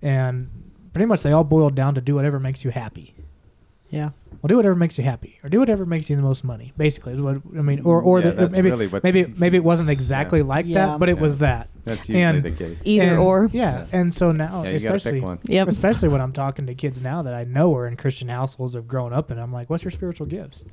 [0.01, 0.49] and
[0.93, 3.15] pretty much they all boiled down to do whatever makes you happy.
[3.89, 4.09] Yeah.
[4.41, 6.71] Well, do whatever makes you happy, or do whatever makes you the most money.
[6.77, 7.81] Basically, is what I mean.
[7.81, 10.85] Or, or Yeah, the, that's maybe really what- maybe maybe it wasn't exactly like Yeah.
[10.85, 11.21] that, but it Yeah.
[11.21, 11.69] was that.
[11.85, 12.79] That's usually And- the case.
[12.85, 13.49] Either And- or.
[13.51, 15.23] Yeah, and so now, yeah, especially.
[15.45, 15.67] Yep.
[15.67, 18.87] especially when I'm talking to kids now that I know are in Christian households have
[18.87, 20.63] grown up and I'm like, "What's your spiritual gifts?"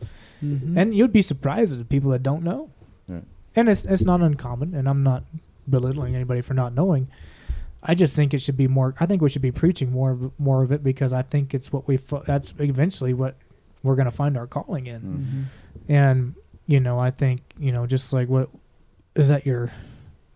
[0.44, 0.76] Mhm.
[0.76, 2.70] And you'd be surprised at the people that don't know.
[3.08, 3.24] Right.
[3.56, 5.24] And it's it's not uncommon, and I'm not
[5.68, 7.08] belittling anybody for not knowing.
[7.82, 8.94] I just think it should be more.
[9.00, 11.72] I think we should be preaching more of, more of it because I think it's
[11.72, 11.96] what we.
[11.96, 13.36] fo- That's eventually what
[13.82, 15.00] we're going to find our calling in.
[15.00, 15.24] Mm.
[15.24, 15.44] Mhm.
[15.88, 16.34] And
[16.66, 18.50] you know, I think you know, just like what
[19.14, 19.72] is that your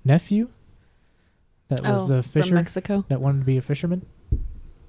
[0.05, 0.49] nephew?
[1.69, 3.05] That was oh, the from fisher Mexico.
[3.09, 4.05] that wanted to be a fisherman,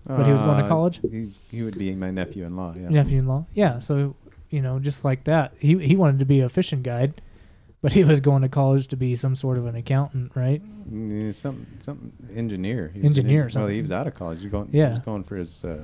[0.05, 0.99] but he was going to Uh, college.
[1.11, 2.73] He's, he would be my nephew-in-law.
[2.75, 2.89] Yeah.
[2.89, 3.45] nephew-in-law.
[3.53, 4.15] Yeah, so
[4.49, 7.21] you know, just like that, he he wanted to be a fishing guide,
[7.81, 10.61] but he was going to college to be some sort of an accountant, right?
[10.89, 12.91] Mm, Some some engineer.
[12.93, 13.75] He was Engineer or Well, something.
[13.75, 14.39] he was out of college.
[14.39, 14.69] He was going.
[14.71, 14.87] Yeah.
[14.87, 15.83] He was going for his uh,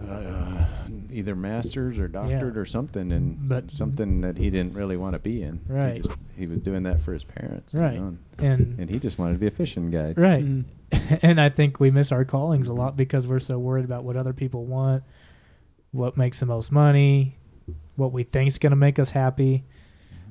[0.00, 0.64] uh,
[1.10, 5.18] either master's or doctorate or something, and But- something that he didn't really want to
[5.18, 5.60] be in.
[5.68, 5.94] Right.
[5.96, 7.72] He, just, he was doing that for his parents.
[7.74, 7.98] you Right.
[7.98, 10.18] know, And and he just wanted to be a fishing guide.
[10.18, 10.64] right, Mhm.
[11.22, 14.16] and I think we miss our callings a lot because we're so worried about what
[14.16, 15.02] other people want,
[15.92, 17.38] what makes the most money,
[17.96, 19.64] what we think's going to make us happy.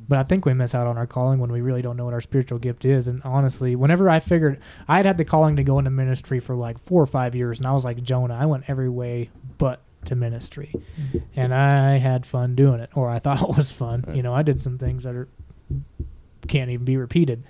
[0.08, 2.14] But I think we miss out on our calling when we really don't know what
[2.14, 3.08] our spiritual gift is.
[3.08, 6.78] And honestly, whenever I figured I'd had the calling to go into ministry for like
[6.80, 10.16] four or five years, and I was like Jonah, I went every way but to
[10.16, 11.20] ministry, mm-hmm.
[11.36, 14.04] and I had fun doing it, or I thought it was fun.
[14.06, 14.18] Right.
[14.18, 15.28] You know, I did some things that are
[16.47, 17.43] can't even be repeated.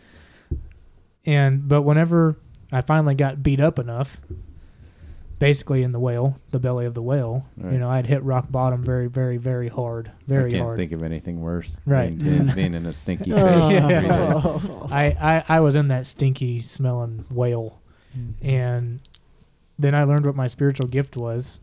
[1.25, 2.37] And but whenever
[2.71, 4.19] I finally got beat up enough,
[5.39, 7.73] basically in the whale, the belly of the whale, Right.
[7.73, 10.77] you know, I'd hit rock bottom very, very, very hard, I very can't hard.
[10.77, 11.75] think of anything worse.
[11.85, 12.17] Right.
[12.17, 13.69] Being, being, being in a stinky oh.
[13.69, 13.83] fish.
[13.83, 14.87] Oh.
[14.87, 14.87] Yeah.
[14.95, 17.81] I, I, I was in that stinky smelling whale,
[18.17, 18.33] mm.
[18.41, 19.01] and
[19.77, 21.59] then I learned what my spiritual gift was,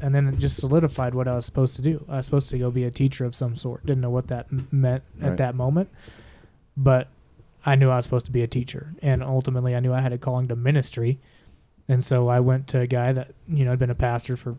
[0.00, 2.04] and then it just solidified what I was supposed to do.
[2.08, 3.84] I was supposed to go be a teacher of some sort.
[3.84, 5.38] Didn't know what that m- meant at Right.
[5.38, 5.88] that moment,
[6.76, 7.08] but
[7.66, 10.12] I knew I was supposed to be a teacher, and ultimately I knew I had
[10.12, 11.18] a calling to ministry,
[11.88, 14.56] and so I went to a guy that you know had been a pastor for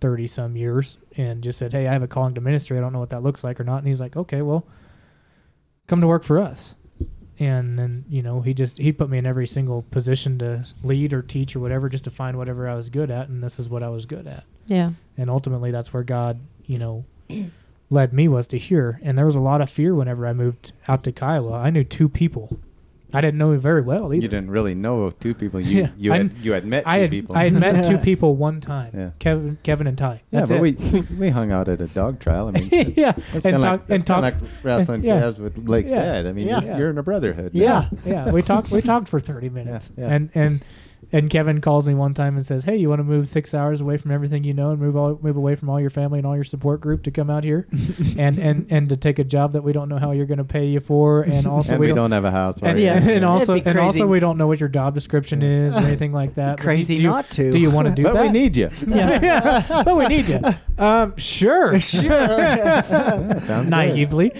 [0.00, 2.76] thirty some years, and just said, "Hey, I have a calling to ministry.
[2.76, 4.66] I don't know what that looks like or not." And he's like, "Okay, well,
[5.86, 6.76] come to work for us."
[7.38, 11.14] and then you know he just he put me in every single position to lead
[11.14, 13.70] or teach or whatever just to find whatever I was good at and this is
[13.70, 14.90] what I was good at Yeah.
[15.16, 17.06] and ultimately that's where God you know
[17.90, 20.72] led me was to here and there was a lot of fear whenever I moved
[20.86, 22.58] out to Kiowa I knew two people
[23.14, 25.60] I didn't know him very well either You didn't really know two people.
[25.60, 27.36] You Yeah, you had you had met two I had people.
[27.36, 29.10] I had met two people one time Yeah.
[29.18, 30.60] Kevin Kevin and Ty Yeah, but it.
[30.60, 32.48] we we hung out at a dog trial.
[32.48, 35.28] I mean, yeah that's and talk like, and that's talk like wrestling yeah.
[35.30, 36.02] with Blake's Yeah.
[36.02, 36.26] dad.
[36.26, 36.60] I mean, Yeah.
[36.62, 37.52] you're, you're in a brotherhood.
[37.54, 37.88] Yeah.
[38.04, 38.70] yeah, we talked.
[38.70, 40.08] We talked for thirty minutes, yeah.
[40.08, 40.62] and and
[41.10, 43.80] and Kevin calls me one time and says, "Hey, you want to move six hours
[43.80, 46.26] away from everything you know and move all move away from all your family and
[46.26, 47.66] all your support group to come out here,
[48.16, 50.44] and and and to take a job that we don't know how you're going to
[50.44, 52.56] pay you for, and also and we, we don't." don't have a house.
[52.56, 52.78] and, right?
[52.78, 52.94] Yeah.
[52.98, 56.34] and also and also we don't know what your job description is or anything like
[56.34, 56.56] that.
[56.56, 57.52] But do- Crazy do you, not to.
[57.52, 58.18] Do you want to do but that?
[58.20, 58.70] But we need you.
[58.86, 59.82] yeah.
[59.84, 60.40] but we need you.
[60.78, 61.78] Um, sure.
[61.80, 62.02] Sure.
[62.82, 63.68] Sounds.
[63.70, 64.32] Naively.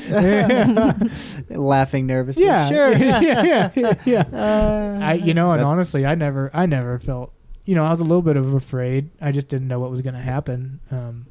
[1.51, 2.45] Laughing nervously.
[2.45, 2.69] yeah.
[2.69, 2.93] Sure.
[2.93, 3.21] yeah.
[3.21, 3.71] Yeah.
[3.75, 3.95] Yeah.
[4.05, 4.25] yeah.
[4.33, 7.33] Uh, I, you know, and honestly, I never, I never felt,
[7.65, 9.11] you know, I was a little bit of afraid.
[9.21, 10.81] I just didn't know what was going to happen.
[10.91, 11.27] Um,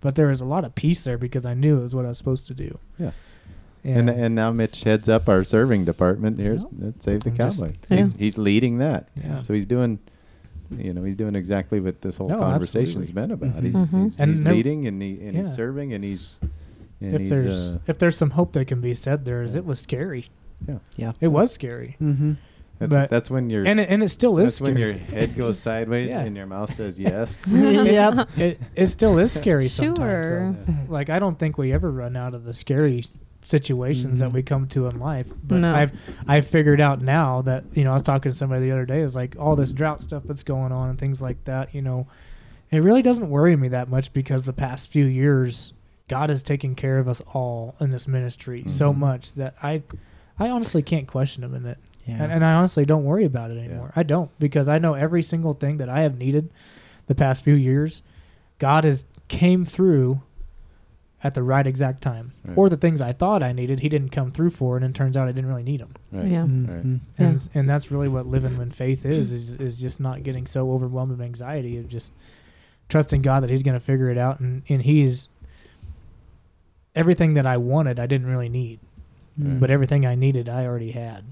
[0.00, 2.08] but there was a lot of peace there because I knew it was what I
[2.08, 2.78] was supposed to do.
[2.98, 3.12] Yeah.
[3.84, 6.88] And, And and now Mitch heads up our serving department here Yeah.
[6.88, 7.74] at Save the I'm just- Cowboy.
[7.88, 7.96] Yeah.
[8.02, 9.08] He's, he's leading that.
[9.16, 9.42] yeah.
[9.42, 9.98] So he's doing,
[10.70, 13.12] you know, he's doing exactly what this whole No, conversation's absolutely.
[13.12, 13.62] been about.
[13.62, 13.88] He's, Mhm.
[13.90, 14.04] Mhm.
[14.10, 15.42] he's, And he's there- leading and, he, and Yeah.
[15.42, 16.38] he's serving and he's
[17.00, 19.56] and if he's there's uh, if there's some hope that can be said, there is.
[19.56, 20.26] It was scary.
[20.68, 20.78] yeah.
[20.96, 21.12] yeah.
[21.20, 22.32] It was scary, Mm-hmm.
[22.88, 25.36] That's, but- that's when your and it, and it still is that's when your head
[25.36, 26.20] goes sideways Yeah.
[26.20, 27.38] and your mouth says yes.
[27.48, 28.28] yep.
[28.38, 30.26] it, it still is scary sometimes.
[30.26, 30.56] Sure.
[30.66, 33.04] so, Like I don't think we ever run out of the scary
[33.44, 34.34] situations that Mhm.
[34.34, 35.26] we come to in life.
[35.42, 35.74] But No.
[35.74, 35.92] I've
[36.28, 39.00] I've figured out now that you know I was talking to somebody the other day
[39.00, 41.74] is like all this drought stuff that's going on and things like that.
[41.74, 42.06] You know,
[42.70, 45.72] it really doesn't worry me that much because the past few years
[46.08, 48.98] God has taken care of us all in this ministry so Mhm.
[48.98, 49.82] much that I
[50.38, 51.78] I honestly can't question Him in it.
[52.06, 52.22] Yeah.
[52.22, 53.92] And, and I honestly don't worry about it anymore.
[53.94, 56.50] I don't because I know every single thing that I have needed
[57.06, 58.02] the past few years,
[58.58, 60.20] God has came through
[61.24, 62.58] at the right exact time, Right.
[62.58, 65.16] or the things I thought I needed, he didn't come through for, and it turns
[65.16, 65.94] out I didn't really need them.
[66.10, 66.26] Right.
[66.26, 66.40] Yeah.
[66.40, 66.48] Right.
[66.86, 67.00] Mhm.
[67.18, 70.72] And and that's really what living in faith is is is just not getting so
[70.72, 72.12] overwhelmed with anxiety of just
[72.88, 75.28] trusting God that He's going to figure it out, and and He's
[76.94, 78.80] everything that I wanted, I didn't really need,
[79.36, 81.24] but everything I needed, I already had.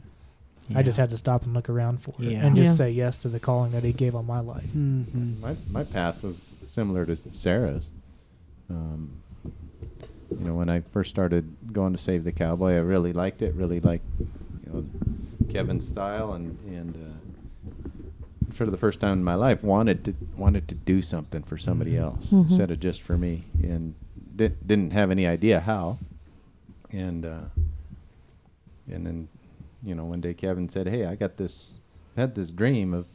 [0.74, 2.46] I just had to stop and look around for it, Yeah.
[2.46, 2.74] and just Yeah.
[2.74, 4.70] say yes to the calling that He gave on my life.
[4.72, 5.40] Mhm.
[5.40, 7.90] My my path was similar to Sarah's.
[8.68, 9.10] Um,
[10.30, 13.52] you know, when I first started going to Save the Cowboy, I really liked it.
[13.54, 14.84] Really liked, you know,
[15.48, 17.80] Kevin's style, and and uh,
[18.52, 21.92] for the first time in my life, wanted to wanted to do something for somebody
[21.94, 22.02] Mhm.
[22.02, 22.42] else Mhm.
[22.42, 23.94] instead of just for me, and
[24.36, 25.98] di- didn't have any idea how.
[26.92, 27.40] And uh,
[28.90, 29.28] and then,
[29.82, 31.78] you know, one day Kevin said, "Hey, I got this,
[32.16, 33.06] had this dream of."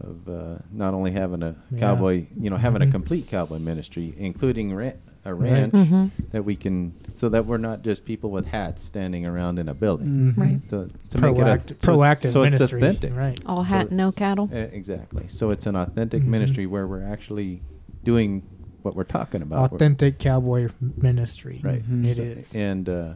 [0.00, 1.78] Of uh, not only having a Yeah.
[1.80, 2.88] cowboy, you know, having Mhm.
[2.88, 5.50] a complete cowboy ministry, including ran- a Right.
[5.50, 6.10] ranch Mhm.
[6.30, 9.74] that we can, so that we're not just people with hats standing around in a
[9.74, 10.06] building.
[10.06, 10.36] Mhm.
[10.38, 10.60] Right.
[10.70, 13.40] So to Proact- make it a, so proactive so it's ministry, authentic, right?
[13.44, 14.48] All hat, it- no cattle.
[14.52, 15.24] Eh, exactly.
[15.26, 16.26] So it's an authentic Mhm.
[16.28, 17.60] ministry where we're actually
[18.04, 18.42] doing
[18.82, 19.72] what we're talking about.
[19.72, 21.82] We're- Authentic cowboy ministry, Right.
[22.04, 22.54] It So- is.
[22.54, 23.14] And uh,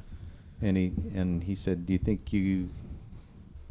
[0.63, 2.69] and he and he said, "Do you think you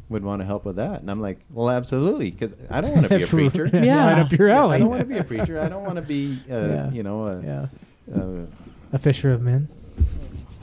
[0.08, 3.08] would want to help with that?" And I'm like, "Well, absolutely, because I don't want
[3.08, 3.66] to be a preacher.
[3.72, 4.08] yeah, Yeah.
[4.12, 4.76] right up your alley.
[4.76, 5.58] I don't want to be a preacher.
[5.60, 6.90] I don't want to be, uh, Yeah.
[6.90, 7.66] you know, a, yeah,
[8.14, 8.46] uh,
[8.92, 9.68] a fisher of men,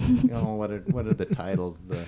[0.08, 1.82] you know, what are what are the titles?
[1.88, 2.06] The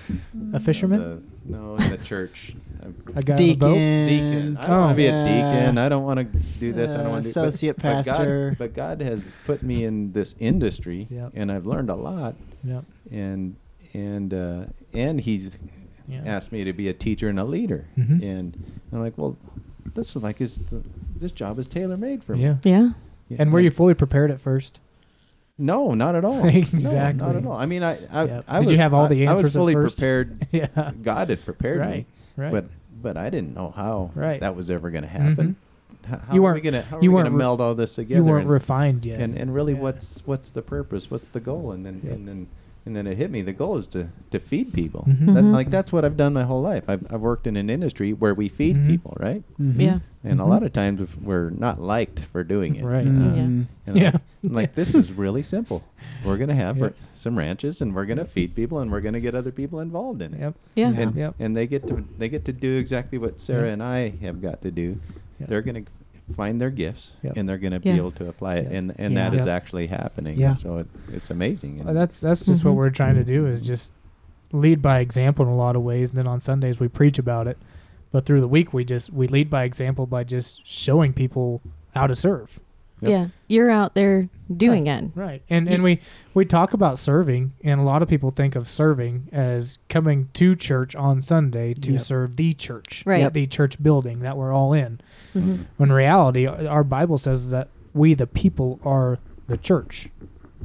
[0.54, 2.54] a fisherman, The, no, in the church.
[2.54, 3.74] I- a guy on a boat.
[3.74, 4.06] Deacon.
[4.08, 4.56] deacon.
[4.58, 4.80] I don't Oh.
[4.80, 5.78] want to be a deacon.
[5.78, 6.90] I don't want to do this.
[6.92, 8.50] I don't Uh, want to associate but, but pastor.
[8.50, 11.32] God, but God has put me in this industry, Yep.
[11.34, 12.34] and I've learned a lot.
[12.64, 12.84] Yep.
[13.12, 13.54] And
[13.94, 15.58] and uh, and He's
[16.08, 16.22] Yeah.
[16.26, 17.86] asked me to be a teacher and a leader.
[17.98, 18.22] Mhm.
[18.22, 19.36] And I'm like, well,
[19.94, 20.82] this is like is the,
[21.16, 22.42] this job is tailor made for me.
[22.42, 22.56] Yeah.
[22.64, 22.90] Yeah.
[23.38, 24.80] And were you fully prepared at first?
[25.58, 26.44] No, not at all.
[26.46, 26.60] exactly.
[26.72, 27.26] No, Exactly.
[27.26, 27.52] not at all.
[27.56, 28.44] I mean, I, I, Yep.
[28.48, 29.98] I Did was, you have all I- the I answers was at fully first?
[29.98, 30.46] prepared.
[30.52, 30.92] yeah.
[31.02, 31.86] God had prepared me.
[31.86, 32.06] Right.
[32.36, 32.52] Right.
[32.52, 32.64] But
[33.02, 34.40] but I didn't know how Right.
[34.40, 35.56] that was ever going to happen.
[36.08, 37.60] H- How, You are we weren't- gonna how are you we weren't gonna re- meld
[37.60, 38.20] all this together?
[38.20, 39.20] you weren't and, refined yet.
[39.20, 39.80] and and really, Yeah.
[39.80, 41.10] what's what's the purpose?
[41.10, 41.72] What's the goal?
[41.72, 42.12] And then Yep.
[42.12, 42.46] and then
[42.84, 43.42] and then it hit me.
[43.42, 45.04] The goal is to to feed people.
[45.08, 45.34] Mhm.
[45.34, 45.52] That, Mhm.
[45.52, 46.84] like that's what I've done my whole life.
[46.88, 48.86] I've I've worked in an industry where we feed Mhm.
[48.88, 49.42] people, right?
[49.60, 49.80] Mhm.
[49.80, 49.98] Yeah.
[50.24, 50.48] And a Mhm.
[50.48, 52.84] lot of times we're not liked for doing it.
[52.84, 53.06] Right.
[53.06, 53.66] Uh, Mhm.
[53.86, 54.04] and Yeah.
[54.10, 55.82] I'm- I'm like this is really simple.
[56.24, 56.84] We're gonna have Yeah.
[56.84, 60.20] r- some ranches, and we're gonna feed people, and we're gonna get other people involved
[60.22, 60.40] in it.
[60.40, 60.54] Yep.
[60.74, 60.90] Yeah.
[60.90, 61.00] Yeah.
[61.00, 61.34] And, Yep.
[61.38, 63.72] and they get to they get to do exactly what Sarah Yeah.
[63.74, 64.96] and I have got to do.
[65.40, 65.46] Yeah.
[65.48, 65.82] They're gonna
[66.32, 67.36] find their gifts, Yep.
[67.36, 67.92] and they're gonna Yeah.
[67.92, 68.78] be able to apply it, Yeah.
[68.78, 69.30] and and Yeah.
[69.30, 69.54] that is Yep.
[69.54, 70.38] actually happening.
[70.38, 70.50] Yeah.
[70.50, 71.80] And so it, it's amazing.
[71.80, 72.76] And that's that's just what Mhm.
[72.76, 73.92] we're trying to do is just
[74.52, 77.46] lead by example in a lot of ways and then on sundays we preach about
[77.48, 77.56] it
[78.10, 81.62] but through the week we just we lead by example by just showing people
[81.94, 82.60] how to serve
[83.02, 83.10] Yep.
[83.10, 83.26] Yeah.
[83.48, 85.10] You're out there doing it.
[85.14, 85.98] right and Ye- and we
[86.34, 90.54] we talk about serving and a lot of people think of serving as coming to
[90.54, 92.00] church on sunday to Yep.
[92.02, 93.20] serve the church Right.
[93.20, 93.32] Yep.
[93.32, 95.00] the church building that we're all in
[95.32, 100.08] hmm when in reality our our bible says that we the people are the church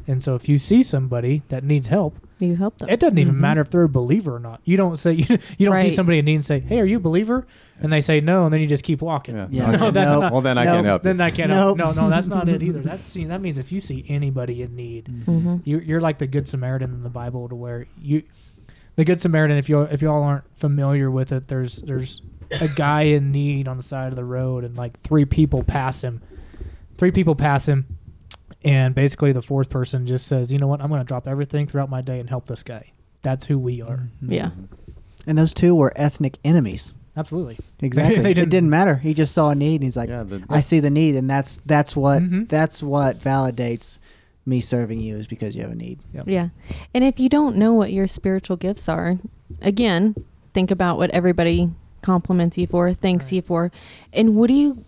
[0.05, 2.89] and so if you see somebody that needs help You help them.
[2.89, 3.39] It doesn't even Mhm.
[3.39, 4.59] matter if they're a believer or not.
[4.63, 5.25] You don't say you,
[5.57, 7.47] you don't see somebody in need and say, "Hey, are you a believer?"
[7.79, 9.35] And they say no, and then you just keep walking.
[9.35, 9.47] Yeah.
[9.51, 9.71] Yeah.
[9.71, 10.21] No, that's Nope.
[10.21, 10.31] not.
[10.31, 10.73] well, then I Nope.
[10.75, 11.03] can't help.
[11.03, 11.21] Then.
[11.21, 11.49] I can't.
[11.51, 11.77] Nope.
[11.77, 12.79] No, no, that's not it either.
[12.81, 16.25] That's see, that means if you see anybody in need, hmm you, you're like the
[16.27, 18.23] Good Samaritan in the Bible, to where you,
[18.95, 19.57] the Good Samaritan.
[19.57, 22.21] If you if you all aren't familiar with it, there's there's
[22.61, 26.01] a guy in need on the side of the road, and like three people pass
[26.01, 26.21] him.
[26.97, 27.85] Three people pass him,
[28.63, 30.81] and basically the fourth person just says, "You know what?
[30.81, 33.81] I'm going to drop everything throughout my day and help this guy." That's who we
[33.83, 34.09] are.
[34.23, 34.31] Mhm.
[34.31, 34.49] Yeah.
[35.27, 36.93] And those two were ethnic enemies.
[37.17, 37.57] Absolutely.
[37.81, 38.21] Exactly.
[38.21, 38.95] They it didn't- didn't matter.
[38.95, 41.29] He just saw a need, and he's like, yeah, the, "I see the need, and
[41.29, 42.47] that's that's what Mhm.
[42.49, 43.99] that's what validates
[44.47, 46.49] me serving you is because you have a need." Yeah.
[46.95, 49.17] And if you don't know what your spiritual gifts are,
[49.61, 50.15] again,
[50.53, 51.69] think about what everybody
[52.01, 53.33] compliments you for, thanks Right.
[53.37, 53.71] you for.
[54.13, 54.83] And what do you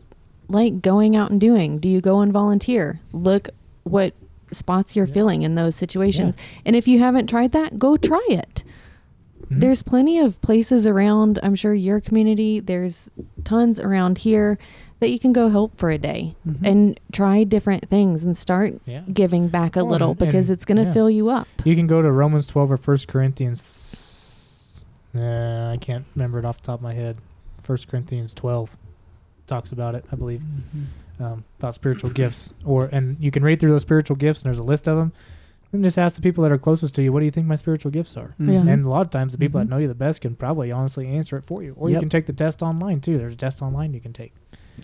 [0.48, 1.78] like going out and doing?
[1.78, 3.02] Do you go and volunteer?
[3.14, 3.50] Look
[3.84, 4.14] what
[4.52, 5.14] spots you're Yeah.
[5.14, 6.36] filling in those situations.
[6.66, 8.59] And if you haven't tried that, go try it.
[9.52, 9.60] Mhm.
[9.62, 13.10] There's plenty of places around, I'm sure your community, there's
[13.44, 14.58] tons around here
[15.00, 16.64] that you can go help for a day Mm-hmm.
[16.66, 16.70] Mhm.
[16.72, 19.02] and try different things and start yeah.
[19.12, 20.94] giving back a Oh, little and- because and- it's going to yeah.
[20.94, 21.48] fill you up.
[21.64, 24.84] You can go to Romans 12 or 1 Corinthians.
[25.16, 27.18] Uh, I can't remember it off the top of my head.
[27.66, 28.76] 1 Corinthians 12
[29.48, 30.42] talks about it, I believe,
[31.20, 32.54] um, about spiritual gifts.
[32.66, 35.12] Or and you can read through those spiritual gifts, and there's a list of them.
[35.72, 37.56] Then just ask the people that are closest to you, what do you think my
[37.56, 38.30] spiritual gifts are?
[38.40, 38.52] Mm-hmm.
[38.52, 38.60] Yeah.
[38.74, 39.66] And a lot of times, the people Mhm.
[39.66, 41.74] that know you the best can probably honestly answer it for you.
[41.78, 43.18] Or you can take the test online too.
[43.20, 44.34] There's a test online you can take.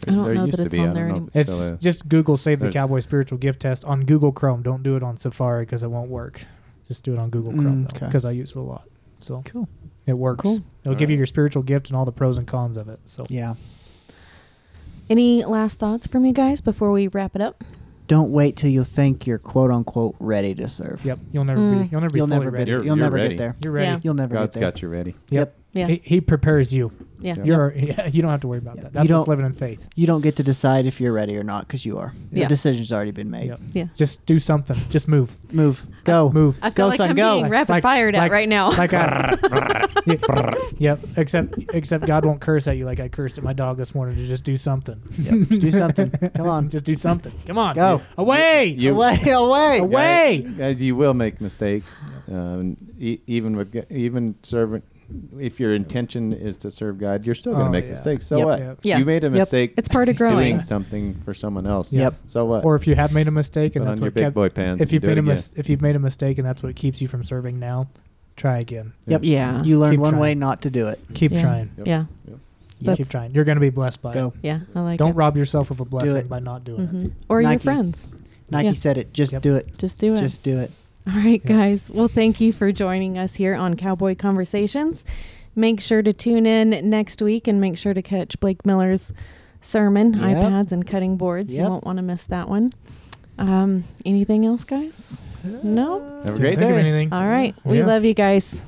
[0.08, 0.82] I don't There know used that to it's be.
[0.82, 1.30] On there anymore.
[1.34, 1.80] It's still is.
[1.80, 4.62] just Google Save the Cowboy Spiritual Gift Test on Google Chrome.
[4.62, 6.46] Don't do it on Safari because it won't work.
[6.88, 8.88] Just do it on Google Chrome Mm, because I use it a lot.
[9.22, 9.68] So Cool.
[10.06, 10.44] it works.
[10.44, 10.60] Cool.
[10.84, 13.00] It'll give you your spiritual gift and all the pros and cons of it.
[13.06, 13.56] So Yeah.
[15.10, 17.64] Any last thoughts from you guys before we wrap it up?
[18.08, 21.04] Don't wait till you think you're quote unquote ready to serve.
[21.06, 21.82] yep, you'll never Mm.
[21.84, 21.88] be.
[21.92, 22.66] You'll never be You'll fully never ready.
[22.66, 22.72] get.
[22.72, 23.30] You're- You'll you're never ready.
[23.30, 23.56] get there.
[23.64, 23.88] You're ready.
[23.88, 24.00] Yeah.
[24.04, 24.62] You'll never God's get there.
[24.72, 25.16] God's got you ready.
[25.32, 25.56] Yep.
[25.76, 25.88] Yeah.
[25.88, 26.92] He, he prepares you.
[27.20, 27.36] Yeah.
[27.44, 28.84] You're yeah, you don't have to worry about Yep.
[28.84, 28.94] that.
[28.94, 29.88] You That's what's living in faith.
[29.96, 32.14] You don't get to decide if you're ready or not because you are.
[32.32, 32.44] Yeah.
[32.44, 33.48] The decision's already been made.
[33.48, 33.60] Yep.
[33.74, 33.88] Yeah.
[33.96, 34.78] Just do something.
[34.90, 35.36] Just move.
[35.54, 35.86] Move.
[36.06, 36.30] Go.
[36.34, 36.58] Move.
[36.62, 37.40] I feel Go, like son, I'm go.
[37.40, 38.72] being rapid Like- fired at right now.
[38.72, 41.00] Like I, Yeah, yep.
[41.18, 44.16] Except except God won't curse at you like I cursed at my dog this morning
[44.18, 45.02] to just do something.
[45.18, 46.12] Yep, just do something.
[46.36, 46.70] Come on.
[46.70, 47.32] just do something.
[47.48, 47.74] Come on.
[47.76, 48.02] Go.
[48.18, 48.66] Away.
[48.78, 49.80] You- away, away.
[49.80, 50.42] Away.
[50.46, 52.04] Guys, guys, you will make mistakes.
[52.32, 54.84] Um, e- even with even serving,
[55.40, 57.92] if your intention is to serve God, you're still going to Oh, make yeah.
[57.92, 58.26] mistakes.
[58.26, 58.46] So Yep.
[58.46, 58.60] what?
[58.60, 58.80] Yep.
[58.84, 58.98] Yeah.
[59.00, 59.74] You made a mistake.
[59.78, 60.38] It's part of growing.
[60.56, 61.92] Doing something for someone else.
[61.94, 62.16] Yep.
[62.28, 62.64] So what?
[62.66, 64.36] Or if you have made a mistake and Put that's on your what big kept,
[64.36, 64.82] boy pants.
[64.82, 67.02] if you've and made a mis- if you've made a mistake and that's what keeps
[67.02, 67.88] you from serving now,
[68.36, 68.94] try again.
[69.08, 69.22] Yep.
[69.24, 69.64] yeah.
[69.64, 70.22] You learn Keep one trying.
[70.22, 71.00] way not to do it.
[71.14, 71.42] Keep yeah.
[71.42, 71.72] trying.
[71.78, 71.88] Yep.
[71.88, 72.06] Yeah.
[72.28, 72.40] Yep.
[72.82, 73.34] You keep trying.
[73.34, 74.28] You're going to be blessed by Go.
[74.28, 74.34] it.
[74.44, 74.60] Yeah.
[74.76, 75.16] I like Don't it.
[75.16, 76.88] rob yourself of a blessing by not doing it.
[76.88, 78.06] hmm Or your friends.
[78.52, 78.74] Nike Yeah.
[78.74, 79.14] said it.
[79.14, 79.78] Just do it.
[79.78, 80.20] Just do it.
[80.20, 80.72] Just do it.
[81.08, 81.56] All right, Yeah.
[81.58, 81.90] guys.
[81.92, 85.06] Well, thank you for joining us here on Cowboy Conversations.
[85.56, 89.14] Make sure to tune in next week and make sure to catch Blake Miller's
[89.62, 90.22] sermon, Yep.
[90.24, 91.54] iPads and cutting boards.
[91.54, 92.74] You won't want to miss that one.
[93.38, 95.18] Um, anything else, guys?
[95.64, 96.00] No?
[96.00, 96.80] Have a Can't great think of day.
[96.80, 97.14] anything.
[97.14, 97.54] All right.
[97.64, 98.64] We love you guys.